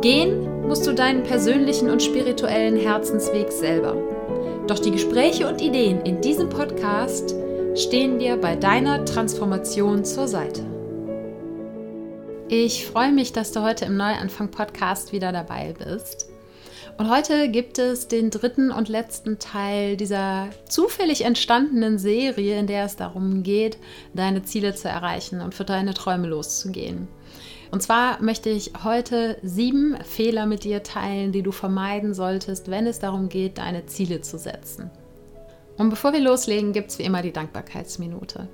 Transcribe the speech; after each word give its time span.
Gehen 0.00 0.68
musst 0.68 0.86
du 0.86 0.94
deinen 0.94 1.24
persönlichen 1.24 1.90
und 1.90 2.00
spirituellen 2.00 2.76
Herzensweg 2.76 3.50
selber. 3.50 3.96
Doch 4.68 4.78
die 4.78 4.92
Gespräche 4.92 5.48
und 5.48 5.60
Ideen 5.60 6.02
in 6.02 6.20
diesem 6.20 6.48
Podcast 6.48 7.34
stehen 7.74 8.20
dir 8.20 8.36
bei 8.36 8.54
deiner 8.54 9.04
Transformation 9.04 10.04
zur 10.04 10.28
Seite. 10.28 10.62
Ich 12.48 12.86
freue 12.86 13.10
mich, 13.10 13.32
dass 13.32 13.50
du 13.50 13.62
heute 13.62 13.86
im 13.86 13.96
Neuanfang-Podcast 13.96 15.12
wieder 15.12 15.32
dabei 15.32 15.74
bist. 15.76 16.28
Und 16.96 17.10
heute 17.10 17.48
gibt 17.48 17.80
es 17.80 18.06
den 18.06 18.30
dritten 18.30 18.70
und 18.70 18.88
letzten 18.88 19.40
Teil 19.40 19.96
dieser 19.96 20.48
zufällig 20.68 21.24
entstandenen 21.24 21.98
Serie, 21.98 22.56
in 22.56 22.68
der 22.68 22.84
es 22.84 22.94
darum 22.94 23.42
geht, 23.42 23.78
deine 24.14 24.44
Ziele 24.44 24.74
zu 24.74 24.88
erreichen 24.88 25.40
und 25.40 25.56
für 25.56 25.64
deine 25.64 25.94
Träume 25.94 26.28
loszugehen. 26.28 27.08
Und 27.70 27.82
zwar 27.82 28.22
möchte 28.22 28.48
ich 28.48 28.72
heute 28.82 29.36
sieben 29.42 29.96
Fehler 30.04 30.46
mit 30.46 30.64
dir 30.64 30.82
teilen, 30.82 31.32
die 31.32 31.42
du 31.42 31.52
vermeiden 31.52 32.14
solltest, 32.14 32.70
wenn 32.70 32.86
es 32.86 32.98
darum 32.98 33.28
geht, 33.28 33.58
deine 33.58 33.86
Ziele 33.86 34.22
zu 34.22 34.38
setzen. 34.38 34.90
Und 35.76 35.90
bevor 35.90 36.12
wir 36.12 36.20
loslegen, 36.20 36.72
gibt 36.72 36.90
es 36.90 36.98
wie 36.98 37.04
immer 37.04 37.22
die 37.22 37.32
Dankbarkeitsminute. 37.32 38.48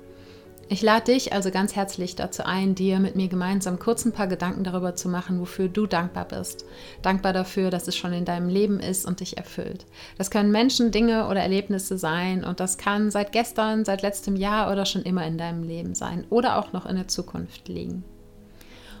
Ich 0.67 0.81
lade 0.81 1.13
dich 1.13 1.31
also 1.31 1.51
ganz 1.51 1.75
herzlich 1.75 2.15
dazu 2.15 2.43
ein, 2.43 2.73
dir 2.73 2.99
mit 2.99 3.15
mir 3.15 3.27
gemeinsam 3.27 3.77
kurz 3.77 4.03
ein 4.03 4.13
paar 4.13 4.25
Gedanken 4.25 4.63
darüber 4.63 4.95
zu 4.95 5.09
machen, 5.09 5.39
wofür 5.39 5.67
du 5.67 5.85
dankbar 5.85 6.25
bist. 6.25 6.65
Dankbar 7.03 7.33
dafür, 7.33 7.69
dass 7.69 7.87
es 7.87 7.95
schon 7.95 8.13
in 8.13 8.25
deinem 8.25 8.49
Leben 8.49 8.79
ist 8.79 9.05
und 9.05 9.19
dich 9.19 9.37
erfüllt. 9.37 9.85
Das 10.17 10.31
können 10.31 10.51
Menschen, 10.51 10.89
Dinge 10.89 11.27
oder 11.27 11.41
Erlebnisse 11.41 11.99
sein 11.99 12.43
und 12.43 12.59
das 12.59 12.79
kann 12.79 13.11
seit 13.11 13.31
gestern, 13.31 13.85
seit 13.85 14.01
letztem 14.01 14.35
Jahr 14.35 14.71
oder 14.71 14.87
schon 14.87 15.03
immer 15.03 15.25
in 15.27 15.37
deinem 15.37 15.61
Leben 15.61 15.93
sein 15.93 16.25
oder 16.31 16.57
auch 16.57 16.73
noch 16.73 16.87
in 16.87 16.95
der 16.95 17.07
Zukunft 17.07 17.67
liegen. 17.67 18.03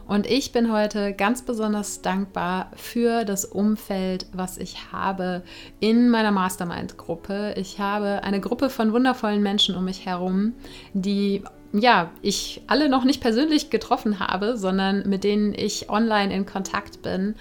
Und 0.07 0.27
ich 0.27 0.51
bin 0.51 0.71
heute 0.71 1.13
ganz 1.13 1.41
besonders 1.41 2.01
dankbar 2.01 2.71
für 2.75 3.25
das 3.25 3.43
Umfeld, 3.43 4.27
was 4.33 4.57
ich 4.57 4.91
habe 4.91 5.41
in 5.79 6.09
meiner 6.09 6.31
Mastermind-Gruppe. 6.31 7.55
Ich 7.57 7.79
habe 7.79 8.23
eine 8.23 8.39
Gruppe 8.39 8.69
von 8.69 8.93
wundervollen 8.93 9.41
Menschen 9.41 9.75
um 9.75 9.85
mich 9.85 10.05
herum, 10.05 10.53
die 10.93 11.43
ja, 11.73 12.11
ich 12.21 12.61
alle 12.67 12.87
noch 12.87 13.03
nicht 13.03 13.21
persönlich 13.21 13.69
getroffen 13.69 14.19
habe, 14.19 14.57
sondern 14.57 15.09
mit 15.09 15.23
denen 15.23 15.53
ich 15.53 15.89
online 15.89 16.33
in 16.33 16.45
Kontakt 16.45 17.01
bin 17.01 17.35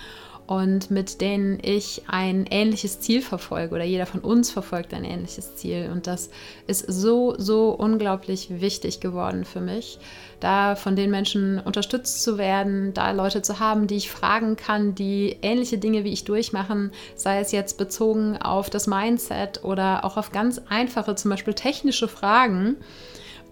und 0.47 0.91
mit 0.91 1.21
denen 1.21 1.59
ich 1.63 2.03
ein 2.07 2.47
ähnliches 2.51 3.01
Ziel 3.01 3.23
verfolge 3.23 3.75
oder 3.75 3.85
jeder 3.85 4.05
von 4.05 4.21
uns 4.21 4.51
verfolgt 4.51 4.93
ein 4.93 5.05
ähnliches 5.05 5.57
Ziel. 5.57 5.89
Und 5.91 6.07
das 6.07 6.29
ist 6.67 6.85
so, 6.87 7.35
so 7.39 7.71
unglaublich 7.71 8.61
wichtig 8.61 9.01
geworden 9.01 9.45
für 9.45 9.61
mich, 9.61 9.99
da 10.41 10.77
von 10.77 10.97
den 10.97 11.11
Menschen 11.11 11.59
unterstützt 11.59 12.23
zu 12.23 12.37
werden, 12.37 12.93
da 12.93 13.13
Leute 13.13 13.41
zu 13.41 13.59
haben, 13.59 13.87
die 13.87 13.97
ich 13.97 14.11
fragen 14.11 14.57
kann, 14.57 14.95
die 14.95 15.39
ähnliche 15.41 15.79
Dinge 15.79 16.05
wie 16.05 16.13
ich 16.13 16.25
durchmachen, 16.25 16.93
sei 17.15 17.41
es 17.41 17.51
jetzt 17.51 17.79
bezogen 17.79 18.37
auf 18.37 18.69
das 18.69 18.87
Mindset 18.87 19.65
oder 19.65 20.05
auch 20.05 20.19
auf 20.19 20.31
ganz 20.31 20.61
einfache, 20.69 21.15
zum 21.15 21.31
Beispiel 21.31 21.55
technische 21.55 22.09
Fragen 22.09 22.77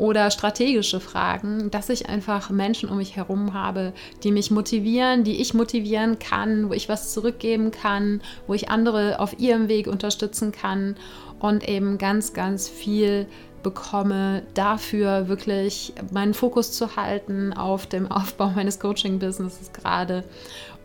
oder 0.03 0.33
strategische 0.33 0.99
Fragen, 0.99 1.71
dass 1.71 1.89
ich 1.89 2.09
einfach 2.09 2.51
Menschen 2.51 2.89
um 2.89 2.97
mich 2.97 3.15
herum 3.15 3.55
habe, 3.55 3.93
die 4.25 4.33
mich 4.33 4.51
motivieren, 4.51 5.23
die 5.23 5.41
ich 5.41 5.55
motivieren 5.55 6.19
kann, 6.19 6.69
wo 6.69 6.73
ich 6.73 6.89
was 6.89 7.13
zurückgeben 7.13 7.71
kann, 7.71 8.21
wo 8.49 8.55
ich 8.55 8.69
andere 8.69 9.21
auf 9.21 9.39
ihrem 9.39 9.69
Weg 9.69 9.87
unterstützen 9.87 10.51
kann 10.51 10.97
und 11.39 11.69
eben 11.69 11.99
ganz, 11.99 12.33
ganz 12.33 12.69
viel 12.69 13.29
bekomme, 13.63 14.43
dafür 14.55 15.29
wirklich 15.29 15.93
meinen 16.11 16.35
Fokus 16.35 16.73
zu 16.73 16.97
halten 16.97 17.53
auf 17.53 17.87
dem 17.87 18.11
Aufbau 18.11 18.51
meines 18.57 18.81
Coaching-Businesses 18.81 19.73
gerade 19.73 20.25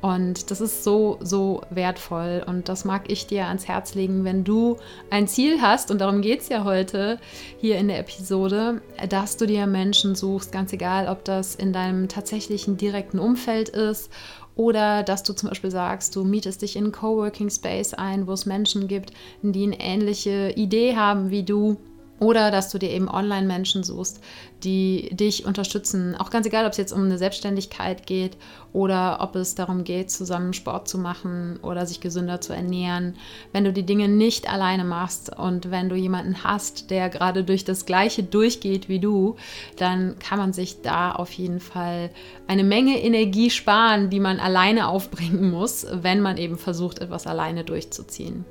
und 0.07 0.51
das 0.51 0.61
ist 0.61 0.83
so, 0.83 1.17
so 1.21 1.61
wertvoll. 1.69 2.43
Und 2.45 2.69
das 2.69 2.85
mag 2.85 3.11
ich 3.11 3.27
dir 3.27 3.47
ans 3.47 3.67
Herz 3.67 3.95
legen, 3.95 4.23
wenn 4.23 4.43
du 4.43 4.77
ein 5.09 5.27
Ziel 5.27 5.61
hast, 5.61 5.91
und 5.91 5.99
darum 5.99 6.21
geht 6.21 6.41
es 6.41 6.49
ja 6.49 6.63
heute 6.63 7.19
hier 7.57 7.77
in 7.77 7.87
der 7.87 7.99
Episode, 7.99 8.81
dass 9.09 9.37
du 9.37 9.45
dir 9.45 9.67
Menschen 9.67 10.15
suchst, 10.15 10.51
ganz 10.51 10.73
egal, 10.73 11.07
ob 11.07 11.23
das 11.23 11.55
in 11.55 11.73
deinem 11.73 12.07
tatsächlichen 12.07 12.77
direkten 12.77 13.19
Umfeld 13.19 13.69
ist 13.69 14.11
oder 14.55 15.03
dass 15.03 15.23
du 15.23 15.33
zum 15.33 15.49
Beispiel 15.49 15.71
sagst, 15.71 16.15
du 16.15 16.23
mietest 16.23 16.63
dich 16.63 16.75
in 16.75 16.85
einen 16.85 16.91
Coworking 16.91 17.49
Space 17.49 17.93
ein, 17.93 18.27
wo 18.27 18.33
es 18.33 18.45
Menschen 18.45 18.87
gibt, 18.87 19.11
die 19.41 19.63
eine 19.63 19.79
ähnliche 19.79 20.51
Idee 20.55 20.95
haben 20.95 21.29
wie 21.29 21.43
du 21.43 21.77
oder 22.19 22.51
dass 22.51 22.69
du 22.69 22.79
dir 22.79 22.89
eben 22.89 23.09
Online-Menschen 23.09 23.83
suchst, 23.83 24.21
die 24.63 25.09
dich 25.11 25.45
unterstützen. 25.45 26.15
Auch 26.15 26.31
ganz 26.31 26.47
egal, 26.47 26.65
ob 26.65 26.71
es 26.71 26.77
jetzt 26.77 26.91
um 26.91 27.03
eine 27.03 27.17
Selbstständigkeit 27.17 28.07
geht 28.07 28.37
oder 28.73 29.19
ob 29.21 29.35
es 29.35 29.55
darum 29.55 29.83
geht, 29.83 30.09
zusammen 30.09 30.53
Sport 30.53 30.87
zu 30.87 30.97
machen 30.97 31.59
oder 31.61 31.85
sich 31.85 31.99
gesünder 31.99 32.41
zu 32.41 32.53
ernähren. 32.53 33.15
Wenn 33.53 33.63
du 33.63 33.71
die 33.71 33.85
Dinge 33.85 34.07
nicht 34.07 34.51
alleine 34.51 34.83
machst 34.83 35.35
und 35.37 35.69
wenn 35.69 35.89
du 35.89 35.95
jemanden 35.95 36.43
hast, 36.43 36.89
der 36.89 37.09
gerade 37.09 37.43
durch 37.43 37.65
das 37.65 37.85
Gleiche 37.85 38.23
durchgeht 38.23 38.89
wie 38.89 38.99
du, 38.99 39.35
dann 39.77 40.17
kann 40.17 40.39
man 40.39 40.53
sich 40.53 40.81
da 40.81 41.11
auf 41.11 41.31
jeden 41.33 41.59
Fall 41.59 42.09
eine 42.47 42.63
Menge 42.63 42.99
Energie 43.01 43.51
sparen, 43.51 44.09
die 44.09 44.19
man 44.19 44.39
alleine 44.39 44.87
aufbringen 44.87 45.51
muss, 45.51 45.85
wenn 45.91 46.21
man 46.21 46.37
eben 46.37 46.57
versucht, 46.57 46.99
etwas 46.99 47.27
alleine 47.27 47.63
durchzuziehen. 47.63 48.45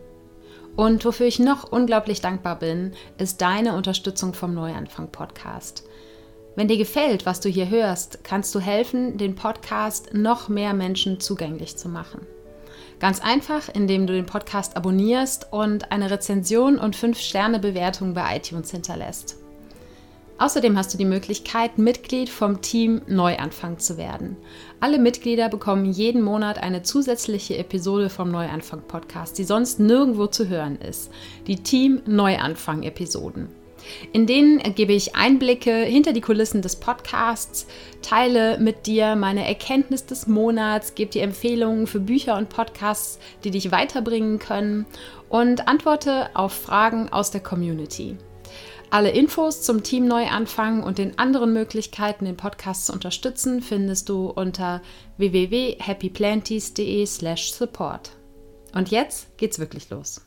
Und 0.77 1.05
wofür 1.07 1.27
ich 1.27 1.39
noch 1.39 1.73
unglaublich 1.73 2.21
dankbar 2.21 2.59
bin, 2.59 2.93
ist 3.17 3.41
deine 3.41 3.75
Unterstützung 3.75 4.35
vom 4.35 4.53
Neuanfang 4.53 5.09
Podcast. 5.11 5.85
Wenn 6.55 6.69
dir 6.69 6.77
gefällt, 6.77 7.27
was 7.27 7.41
du 7.41 7.49
hier 7.49 7.71
hörst, 7.71 8.25
kannst 8.25 8.55
du 8.55 8.61
helfen, 8.61 9.17
den 9.17 9.35
Podcast 9.35 10.13
noch 10.13 10.49
mehr 10.49 10.75
Menschen 10.75 11.19
zugänglich 11.19 11.77
zu 11.77 11.89
machen. 11.89 12.27
Ganz 12.99 13.21
einfach, 13.21 13.69
indem 13.73 14.07
du 14.07 14.13
den 14.13 14.27
Podcast 14.27 14.77
abonnierst 14.77 15.53
und 15.53 15.93
eine 15.93 16.11
Rezension 16.11 16.79
und 16.79 16.97
5-Sterne-Bewertung 16.97 18.15
bei 18.15 18.37
iTunes 18.37 18.71
hinterlässt. 18.71 19.37
Außerdem 20.39 20.77
hast 20.77 20.93
du 20.93 20.99
die 20.99 21.07
Möglichkeit, 21.07 21.79
Mitglied 21.79 22.29
vom 22.29 22.61
Team 22.61 23.01
Neuanfang 23.07 23.79
zu 23.79 23.97
werden. 23.97 24.37
Alle 24.81 24.99
Mitglieder 24.99 25.49
bekommen 25.49 25.87
jeden 25.87 26.23
Monat 26.23 26.59
eine 26.63 26.83
zusätzliche 26.83 27.57
Episode 27.57 28.11
vom 28.11 28.31
Neuanfang 28.31 28.83
Podcast, 28.87 29.39
die 29.39 29.45
sonst 29.45 29.81
nirgendwo 29.81 30.27
zu 30.27 30.49
hören 30.49 30.77
ist. 30.77 31.11
Die 31.47 31.57
Team 31.57 32.03
Neuanfang 32.07 32.83
Episoden. 32.83 33.49
In 34.13 34.27
denen 34.27 34.59
gebe 34.75 34.93
ich 34.93 35.15
Einblicke 35.15 35.73
hinter 35.73 36.13
die 36.13 36.21
Kulissen 36.21 36.61
des 36.61 36.77
Podcasts, 36.77 37.67
teile 38.03 38.59
mit 38.59 38.87
dir 38.87 39.17
meine 39.17 39.47
Erkenntnis 39.47 40.05
des 40.05 40.27
Monats, 40.27 40.95
gebe 40.95 41.11
dir 41.11 41.23
Empfehlungen 41.23 41.87
für 41.87 42.01
Bücher 42.01 42.37
und 42.37 42.49
Podcasts, 42.49 43.19
die 43.45 43.51
dich 43.51 43.71
weiterbringen 43.71 44.39
können 44.39 44.87
und 45.29 45.69
antworte 45.69 46.29
auf 46.35 46.53
Fragen 46.53 47.09
aus 47.11 47.31
der 47.31 47.43
Community. 47.43 48.17
Alle 48.91 49.11
Infos 49.11 49.63
zum 49.63 49.83
Team 49.83 50.07
Neuanfang 50.07 50.85
und 50.85 50.99
den 50.99 51.19
anderen 51.19 51.53
Möglichkeiten, 51.53 52.25
den 52.25 52.37
Podcast 52.37 52.87
zu 52.87 52.93
unterstützen, 52.93 53.61
findest 53.61 54.09
du 54.09 54.31
unter 54.31 54.81
www.happyplanties.de/support. 55.17 58.13
Und 58.75 58.91
jetzt 58.91 59.37
geht's 59.39 59.59
wirklich 59.59 59.91
los. 59.91 60.21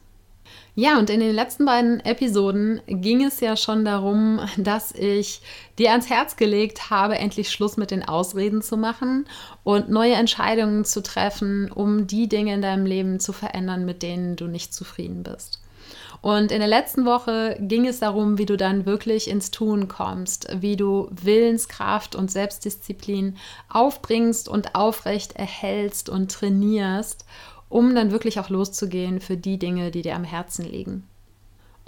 Ja, 0.76 0.98
und 0.98 1.10
in 1.10 1.20
den 1.20 1.34
letzten 1.34 1.66
beiden 1.66 2.00
Episoden 2.02 2.82
ging 2.88 3.24
es 3.24 3.40
ja 3.40 3.56
schon 3.56 3.86
darum, 3.86 4.40
dass 4.58 4.94
ich 4.94 5.42
dir 5.78 5.92
ans 5.92 6.10
Herz 6.10 6.36
gelegt 6.36 6.90
habe, 6.90 7.18
endlich 7.18 7.52
Schluss 7.52 7.78
mit 7.78 7.92
den 7.92 8.08
Ausreden 8.08 8.62
zu 8.62 8.78
machen 8.78 9.26
und 9.64 9.90
neue 9.90 10.14
Entscheidungen 10.14 10.86
zu 10.86 11.04
treffen, 11.04 11.72
um 11.72 12.08
die 12.08 12.28
Dinge 12.28 12.54
in 12.54 12.62
deinem 12.62 12.86
Leben 12.86 13.20
zu 13.20 13.34
verändern, 13.34 13.86
mit 13.86 14.04
denen 14.04 14.36
du 14.36 14.48
nicht 14.48 14.74
zufrieden 14.74 15.24
bist. 15.24 15.60
Und 16.22 16.52
in 16.52 16.60
der 16.60 16.68
letzten 16.68 17.06
Woche 17.06 17.58
ging 17.62 17.88
es 17.88 18.00
darum, 18.00 18.38
wie 18.38 18.46
du 18.46 18.58
dann 18.58 18.86
wirklich 18.86 19.30
ins 19.30 19.52
Tun 19.52 19.88
kommst, 19.88 20.48
wie 20.60 20.76
du 20.76 21.08
Willenskraft 21.12 22.16
und 22.16 22.30
Selbstdisziplin 22.30 23.38
aufbringst 23.70 24.50
und 24.50 24.76
aufrecht 24.76 25.38
erhältst 25.38 26.10
und 26.10 26.32
trainierst, 26.32 27.26
um 27.70 27.96
dann 27.96 28.12
wirklich 28.12 28.40
auch 28.40 28.50
loszugehen 28.50 29.22
für 29.22 29.38
die 29.38 29.60
Dinge, 29.60 29.92
die 29.92 30.02
dir 30.02 30.16
am 30.16 30.26
Herzen 30.26 30.66
liegen. 30.66 31.08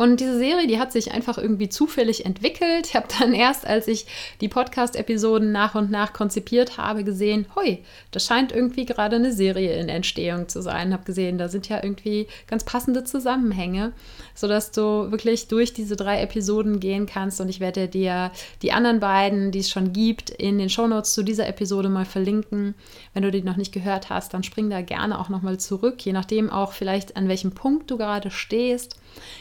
Und 0.01 0.19
diese 0.19 0.39
Serie, 0.39 0.65
die 0.65 0.79
hat 0.79 0.91
sich 0.91 1.11
einfach 1.11 1.37
irgendwie 1.37 1.69
zufällig 1.69 2.25
entwickelt. 2.25 2.87
Ich 2.87 2.95
habe 2.95 3.05
dann 3.19 3.35
erst, 3.35 3.67
als 3.67 3.87
ich 3.87 4.07
die 4.41 4.47
Podcast-Episoden 4.47 5.51
nach 5.51 5.75
und 5.75 5.91
nach 5.91 6.11
konzipiert 6.11 6.79
habe, 6.79 7.03
gesehen, 7.03 7.45
hoi, 7.55 7.77
das 8.09 8.25
scheint 8.25 8.51
irgendwie 8.51 8.85
gerade 8.85 9.17
eine 9.17 9.31
Serie 9.31 9.79
in 9.79 9.89
Entstehung 9.89 10.49
zu 10.49 10.63
sein. 10.63 10.91
Habe 10.91 11.03
gesehen, 11.03 11.37
da 11.37 11.49
sind 11.49 11.69
ja 11.69 11.83
irgendwie 11.83 12.25
ganz 12.47 12.63
passende 12.63 13.03
Zusammenhänge, 13.03 13.93
sodass 14.33 14.71
du 14.71 15.11
wirklich 15.11 15.49
durch 15.49 15.71
diese 15.71 15.95
drei 15.95 16.19
Episoden 16.23 16.79
gehen 16.79 17.05
kannst. 17.05 17.39
Und 17.39 17.49
ich 17.49 17.59
werde 17.59 17.87
dir 17.87 18.31
die 18.63 18.71
anderen 18.71 19.01
beiden, 19.01 19.51
die 19.51 19.59
es 19.59 19.69
schon 19.69 19.93
gibt, 19.93 20.31
in 20.31 20.57
den 20.57 20.71
Shownotes 20.71 21.13
zu 21.13 21.21
dieser 21.21 21.47
Episode 21.47 21.89
mal 21.89 22.05
verlinken. 22.05 22.73
Wenn 23.13 23.21
du 23.21 23.29
die 23.29 23.43
noch 23.43 23.57
nicht 23.57 23.71
gehört 23.71 24.09
hast, 24.09 24.33
dann 24.33 24.41
spring 24.41 24.71
da 24.71 24.81
gerne 24.81 25.19
auch 25.19 25.29
nochmal 25.29 25.59
zurück, 25.59 26.03
je 26.03 26.11
nachdem 26.11 26.49
auch 26.49 26.71
vielleicht 26.71 27.17
an 27.17 27.27
welchem 27.27 27.51
Punkt 27.51 27.91
du 27.91 27.97
gerade 27.97 28.31
stehst. 28.31 28.97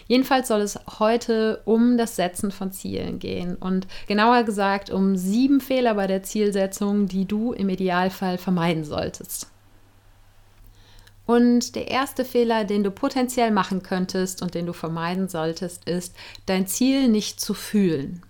Jedenfalls 0.07 0.50
soll 0.51 0.63
es 0.63 0.81
heute 0.99 1.63
um 1.65 1.97
das 1.97 2.17
Setzen 2.17 2.51
von 2.51 2.73
Zielen 2.73 3.21
gehen 3.21 3.55
und 3.55 3.87
genauer 4.09 4.43
gesagt 4.43 4.91
um 4.91 5.17
sieben 5.17 5.61
Fehler 5.61 5.95
bei 5.95 6.09
der 6.09 6.25
Zielsetzung, 6.25 7.07
die 7.07 7.25
du 7.25 7.53
im 7.53 7.69
Idealfall 7.69 8.37
vermeiden 8.37 8.85
solltest. 8.85 9.47
Und 11.25 11.77
der 11.77 11.87
erste 11.87 12.25
Fehler, 12.25 12.65
den 12.65 12.83
du 12.83 12.91
potenziell 12.91 13.53
machen 13.53 13.85
könntest 13.85 14.43
und 14.43 14.55
den 14.55 14.67
du 14.67 14.73
vermeiden 14.73 15.29
solltest, 15.29 15.89
ist, 15.89 16.17
dein 16.47 16.67
Ziel 16.67 17.07
nicht 17.07 17.41
zu 17.41 17.55
fühlen. 17.55 18.23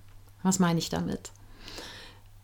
Was 0.43 0.59
meine 0.59 0.79
ich 0.79 0.91
damit? 0.91 1.31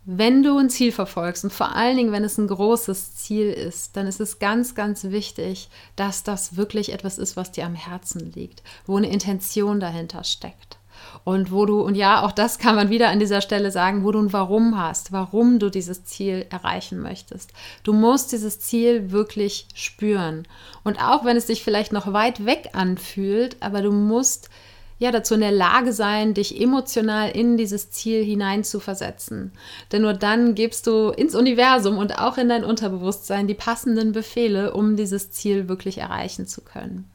Wenn 0.08 0.44
du 0.44 0.56
ein 0.56 0.70
Ziel 0.70 0.92
verfolgst 0.92 1.42
und 1.42 1.52
vor 1.52 1.74
allen 1.74 1.96
Dingen, 1.96 2.12
wenn 2.12 2.22
es 2.22 2.38
ein 2.38 2.46
großes 2.46 3.16
Ziel 3.16 3.50
ist, 3.50 3.96
dann 3.96 4.06
ist 4.06 4.20
es 4.20 4.38
ganz, 4.38 4.76
ganz 4.76 5.02
wichtig, 5.02 5.68
dass 5.96 6.22
das 6.22 6.56
wirklich 6.56 6.92
etwas 6.92 7.18
ist, 7.18 7.36
was 7.36 7.50
dir 7.50 7.66
am 7.66 7.74
Herzen 7.74 8.32
liegt, 8.32 8.62
wo 8.86 8.96
eine 8.96 9.10
Intention 9.10 9.80
dahinter 9.80 10.22
steckt. 10.22 10.78
Und 11.24 11.50
wo 11.50 11.66
du, 11.66 11.80
und 11.80 11.96
ja, 11.96 12.22
auch 12.22 12.30
das 12.30 12.60
kann 12.60 12.76
man 12.76 12.88
wieder 12.88 13.08
an 13.08 13.18
dieser 13.18 13.40
Stelle 13.40 13.72
sagen, 13.72 14.04
wo 14.04 14.12
du 14.12 14.20
ein 14.20 14.32
Warum 14.32 14.78
hast, 14.78 15.10
warum 15.10 15.58
du 15.58 15.70
dieses 15.70 16.04
Ziel 16.04 16.46
erreichen 16.50 17.00
möchtest. 17.00 17.52
Du 17.82 17.92
musst 17.92 18.30
dieses 18.30 18.60
Ziel 18.60 19.10
wirklich 19.10 19.66
spüren. 19.74 20.46
Und 20.84 21.02
auch 21.02 21.24
wenn 21.24 21.36
es 21.36 21.48
sich 21.48 21.64
vielleicht 21.64 21.92
noch 21.92 22.12
weit 22.12 22.46
weg 22.46 22.70
anfühlt, 22.74 23.56
aber 23.58 23.82
du 23.82 23.90
musst 23.90 24.50
ja, 24.98 25.12
dazu 25.12 25.34
in 25.34 25.40
der 25.40 25.52
Lage 25.52 25.92
sein, 25.92 26.32
dich 26.32 26.58
emotional 26.58 27.30
in 27.30 27.56
dieses 27.56 27.90
Ziel 27.90 28.24
hinein 28.24 28.64
zu 28.64 28.80
versetzen. 28.80 29.52
Denn 29.92 30.02
nur 30.02 30.14
dann 30.14 30.54
gibst 30.54 30.86
du 30.86 31.10
ins 31.10 31.34
Universum 31.34 31.98
und 31.98 32.18
auch 32.18 32.38
in 32.38 32.48
dein 32.48 32.64
Unterbewusstsein 32.64 33.46
die 33.46 33.54
passenden 33.54 34.12
Befehle, 34.12 34.72
um 34.72 34.96
dieses 34.96 35.30
Ziel 35.30 35.68
wirklich 35.68 35.98
erreichen 35.98 36.46
zu 36.46 36.62
können. 36.62 37.10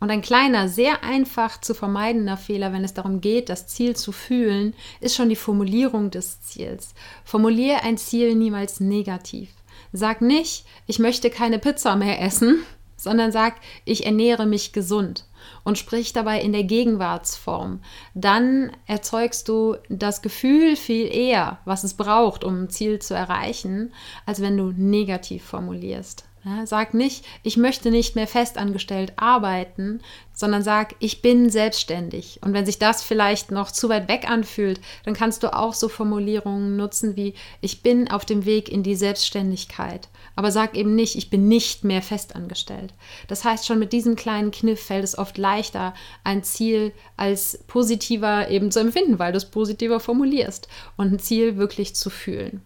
Und 0.00 0.10
ein 0.10 0.22
kleiner, 0.22 0.68
sehr 0.68 1.04
einfach 1.04 1.60
zu 1.60 1.72
vermeidender 1.72 2.36
Fehler, 2.36 2.72
wenn 2.72 2.84
es 2.84 2.94
darum 2.94 3.20
geht, 3.20 3.48
das 3.48 3.68
Ziel 3.68 3.94
zu 3.94 4.10
fühlen, 4.10 4.74
ist 5.00 5.14
schon 5.14 5.28
die 5.28 5.36
Formulierung 5.36 6.10
des 6.10 6.40
Ziels. 6.40 6.94
Formuliere 7.24 7.84
ein 7.84 7.96
Ziel 7.96 8.34
niemals 8.34 8.80
negativ. 8.80 9.50
Sag 9.92 10.20
nicht, 10.20 10.66
ich 10.88 10.98
möchte 10.98 11.30
keine 11.30 11.60
Pizza 11.60 11.94
mehr 11.94 12.20
essen, 12.20 12.64
sondern 12.96 13.30
sag, 13.30 13.54
ich 13.84 14.04
ernähre 14.04 14.46
mich 14.46 14.72
gesund 14.72 15.26
und 15.64 15.78
sprich 15.78 16.12
dabei 16.12 16.40
in 16.40 16.52
der 16.52 16.64
Gegenwartsform, 16.64 17.80
dann 18.14 18.70
erzeugst 18.86 19.48
du 19.48 19.76
das 19.88 20.22
Gefühl 20.22 20.76
viel 20.76 21.06
eher, 21.06 21.58
was 21.64 21.84
es 21.84 21.94
braucht, 21.94 22.44
um 22.44 22.64
ein 22.64 22.70
Ziel 22.70 23.00
zu 23.00 23.14
erreichen, 23.14 23.92
als 24.26 24.40
wenn 24.40 24.56
du 24.56 24.72
negativ 24.76 25.44
formulierst. 25.44 26.24
Ja, 26.46 26.66
sag 26.66 26.92
nicht, 26.92 27.24
ich 27.42 27.56
möchte 27.56 27.90
nicht 27.90 28.16
mehr 28.16 28.26
festangestellt 28.26 29.14
arbeiten, 29.16 30.02
sondern 30.34 30.62
sag, 30.62 30.94
ich 30.98 31.22
bin 31.22 31.48
selbstständig. 31.48 32.40
Und 32.42 32.52
wenn 32.52 32.66
sich 32.66 32.78
das 32.78 33.02
vielleicht 33.02 33.50
noch 33.50 33.70
zu 33.70 33.88
weit 33.88 34.08
weg 34.08 34.28
anfühlt, 34.28 34.78
dann 35.06 35.14
kannst 35.14 35.42
du 35.42 35.54
auch 35.54 35.72
so 35.72 35.88
Formulierungen 35.88 36.76
nutzen 36.76 37.16
wie, 37.16 37.32
ich 37.62 37.82
bin 37.82 38.10
auf 38.10 38.26
dem 38.26 38.44
Weg 38.44 38.68
in 38.68 38.82
die 38.82 38.94
Selbstständigkeit. 38.94 40.08
Aber 40.36 40.50
sag 40.50 40.76
eben 40.76 40.94
nicht, 40.94 41.16
ich 41.16 41.30
bin 41.30 41.48
nicht 41.48 41.82
mehr 41.82 42.02
festangestellt. 42.02 42.92
Das 43.26 43.44
heißt, 43.44 43.64
schon 43.64 43.78
mit 43.78 43.94
diesem 43.94 44.14
kleinen 44.14 44.50
Kniff 44.50 44.84
fällt 44.84 45.04
es 45.04 45.16
oft 45.16 45.38
leichter, 45.38 45.94
ein 46.24 46.42
Ziel 46.42 46.92
als 47.16 47.64
positiver 47.68 48.50
eben 48.50 48.70
zu 48.70 48.80
empfinden, 48.80 49.18
weil 49.18 49.32
du 49.32 49.38
es 49.38 49.50
positiver 49.50 49.98
formulierst 49.98 50.68
und 50.98 51.10
ein 51.10 51.18
Ziel 51.20 51.56
wirklich 51.56 51.96
zu 51.96 52.10
fühlen. 52.10 52.60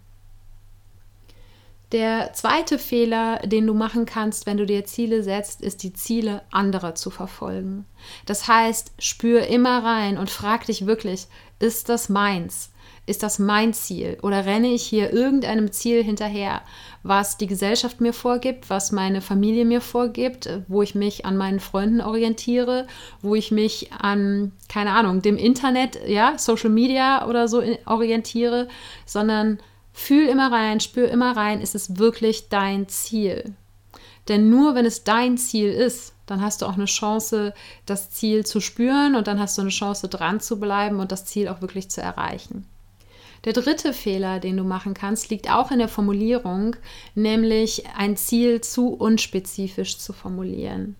Der 1.91 2.33
zweite 2.33 2.77
Fehler, 2.77 3.39
den 3.39 3.65
du 3.65 3.73
machen 3.73 4.05
kannst, 4.05 4.45
wenn 4.45 4.57
du 4.57 4.65
dir 4.67 4.85
Ziele 4.85 5.23
setzt, 5.23 5.61
ist 5.61 5.81
die 5.81 5.93
Ziele 5.93 6.43
anderer 6.51 6.93
zu 6.93 7.09
verfolgen. 7.09 7.85
Das 8.27 8.47
heißt, 8.47 8.93
spür 8.99 9.47
immer 9.47 9.83
rein 9.83 10.17
und 10.19 10.29
frag 10.29 10.67
dich 10.67 10.85
wirklich, 10.85 11.25
ist 11.57 11.89
das 11.89 12.07
meins? 12.07 12.71
Ist 13.07 13.23
das 13.23 13.39
mein 13.39 13.73
Ziel? 13.73 14.19
Oder 14.21 14.45
renne 14.45 14.67
ich 14.67 14.83
hier 14.83 15.11
irgendeinem 15.11 15.71
Ziel 15.71 16.03
hinterher, 16.03 16.61
was 17.01 17.37
die 17.37 17.47
Gesellschaft 17.47 18.01
mir 18.01 18.13
vorgibt, 18.13 18.69
was 18.69 18.91
meine 18.91 19.21
Familie 19.21 19.65
mir 19.65 19.81
vorgibt, 19.81 20.47
wo 20.67 20.83
ich 20.83 20.93
mich 20.93 21.25
an 21.25 21.35
meinen 21.35 21.59
Freunden 21.59 22.01
orientiere, 22.01 22.85
wo 23.23 23.33
ich 23.33 23.49
mich 23.49 23.91
an, 23.93 24.51
keine 24.67 24.91
Ahnung, 24.91 25.23
dem 25.23 25.37
Internet, 25.37 25.99
ja, 26.07 26.37
Social 26.37 26.69
Media 26.69 27.27
oder 27.27 27.47
so 27.47 27.63
orientiere, 27.87 28.67
sondern 29.07 29.57
Fühl 29.99 30.27
immer 30.27 30.49
rein, 30.49 30.79
spür 30.79 31.09
immer 31.09 31.35
rein, 31.35 31.59
ist 31.59 31.75
es 31.75 31.97
wirklich 31.97 32.47
dein 32.47 32.87
Ziel? 32.87 33.53
Denn 34.29 34.49
nur 34.49 34.73
wenn 34.73 34.85
es 34.85 35.03
dein 35.03 35.37
Ziel 35.37 35.69
ist, 35.71 36.13
dann 36.25 36.41
hast 36.41 36.61
du 36.61 36.67
auch 36.67 36.75
eine 36.75 36.85
Chance, 36.85 37.53
das 37.85 38.09
Ziel 38.09 38.45
zu 38.45 38.61
spüren 38.61 39.15
und 39.15 39.27
dann 39.27 39.39
hast 39.39 39.57
du 39.57 39.61
eine 39.61 39.71
Chance, 39.71 40.07
dran 40.07 40.39
zu 40.39 40.57
bleiben 40.57 41.01
und 41.01 41.11
das 41.11 41.25
Ziel 41.25 41.49
auch 41.49 41.61
wirklich 41.61 41.91
zu 41.91 42.01
erreichen. 42.01 42.65
Der 43.43 43.51
dritte 43.51 43.91
Fehler, 43.91 44.39
den 44.39 44.55
du 44.55 44.63
machen 44.63 44.93
kannst, 44.93 45.29
liegt 45.29 45.51
auch 45.51 45.69
in 45.69 45.79
der 45.79 45.89
Formulierung, 45.89 46.77
nämlich 47.13 47.83
ein 47.97 48.15
Ziel 48.15 48.61
zu 48.61 48.93
unspezifisch 48.93 49.97
zu 49.97 50.13
formulieren. 50.13 50.95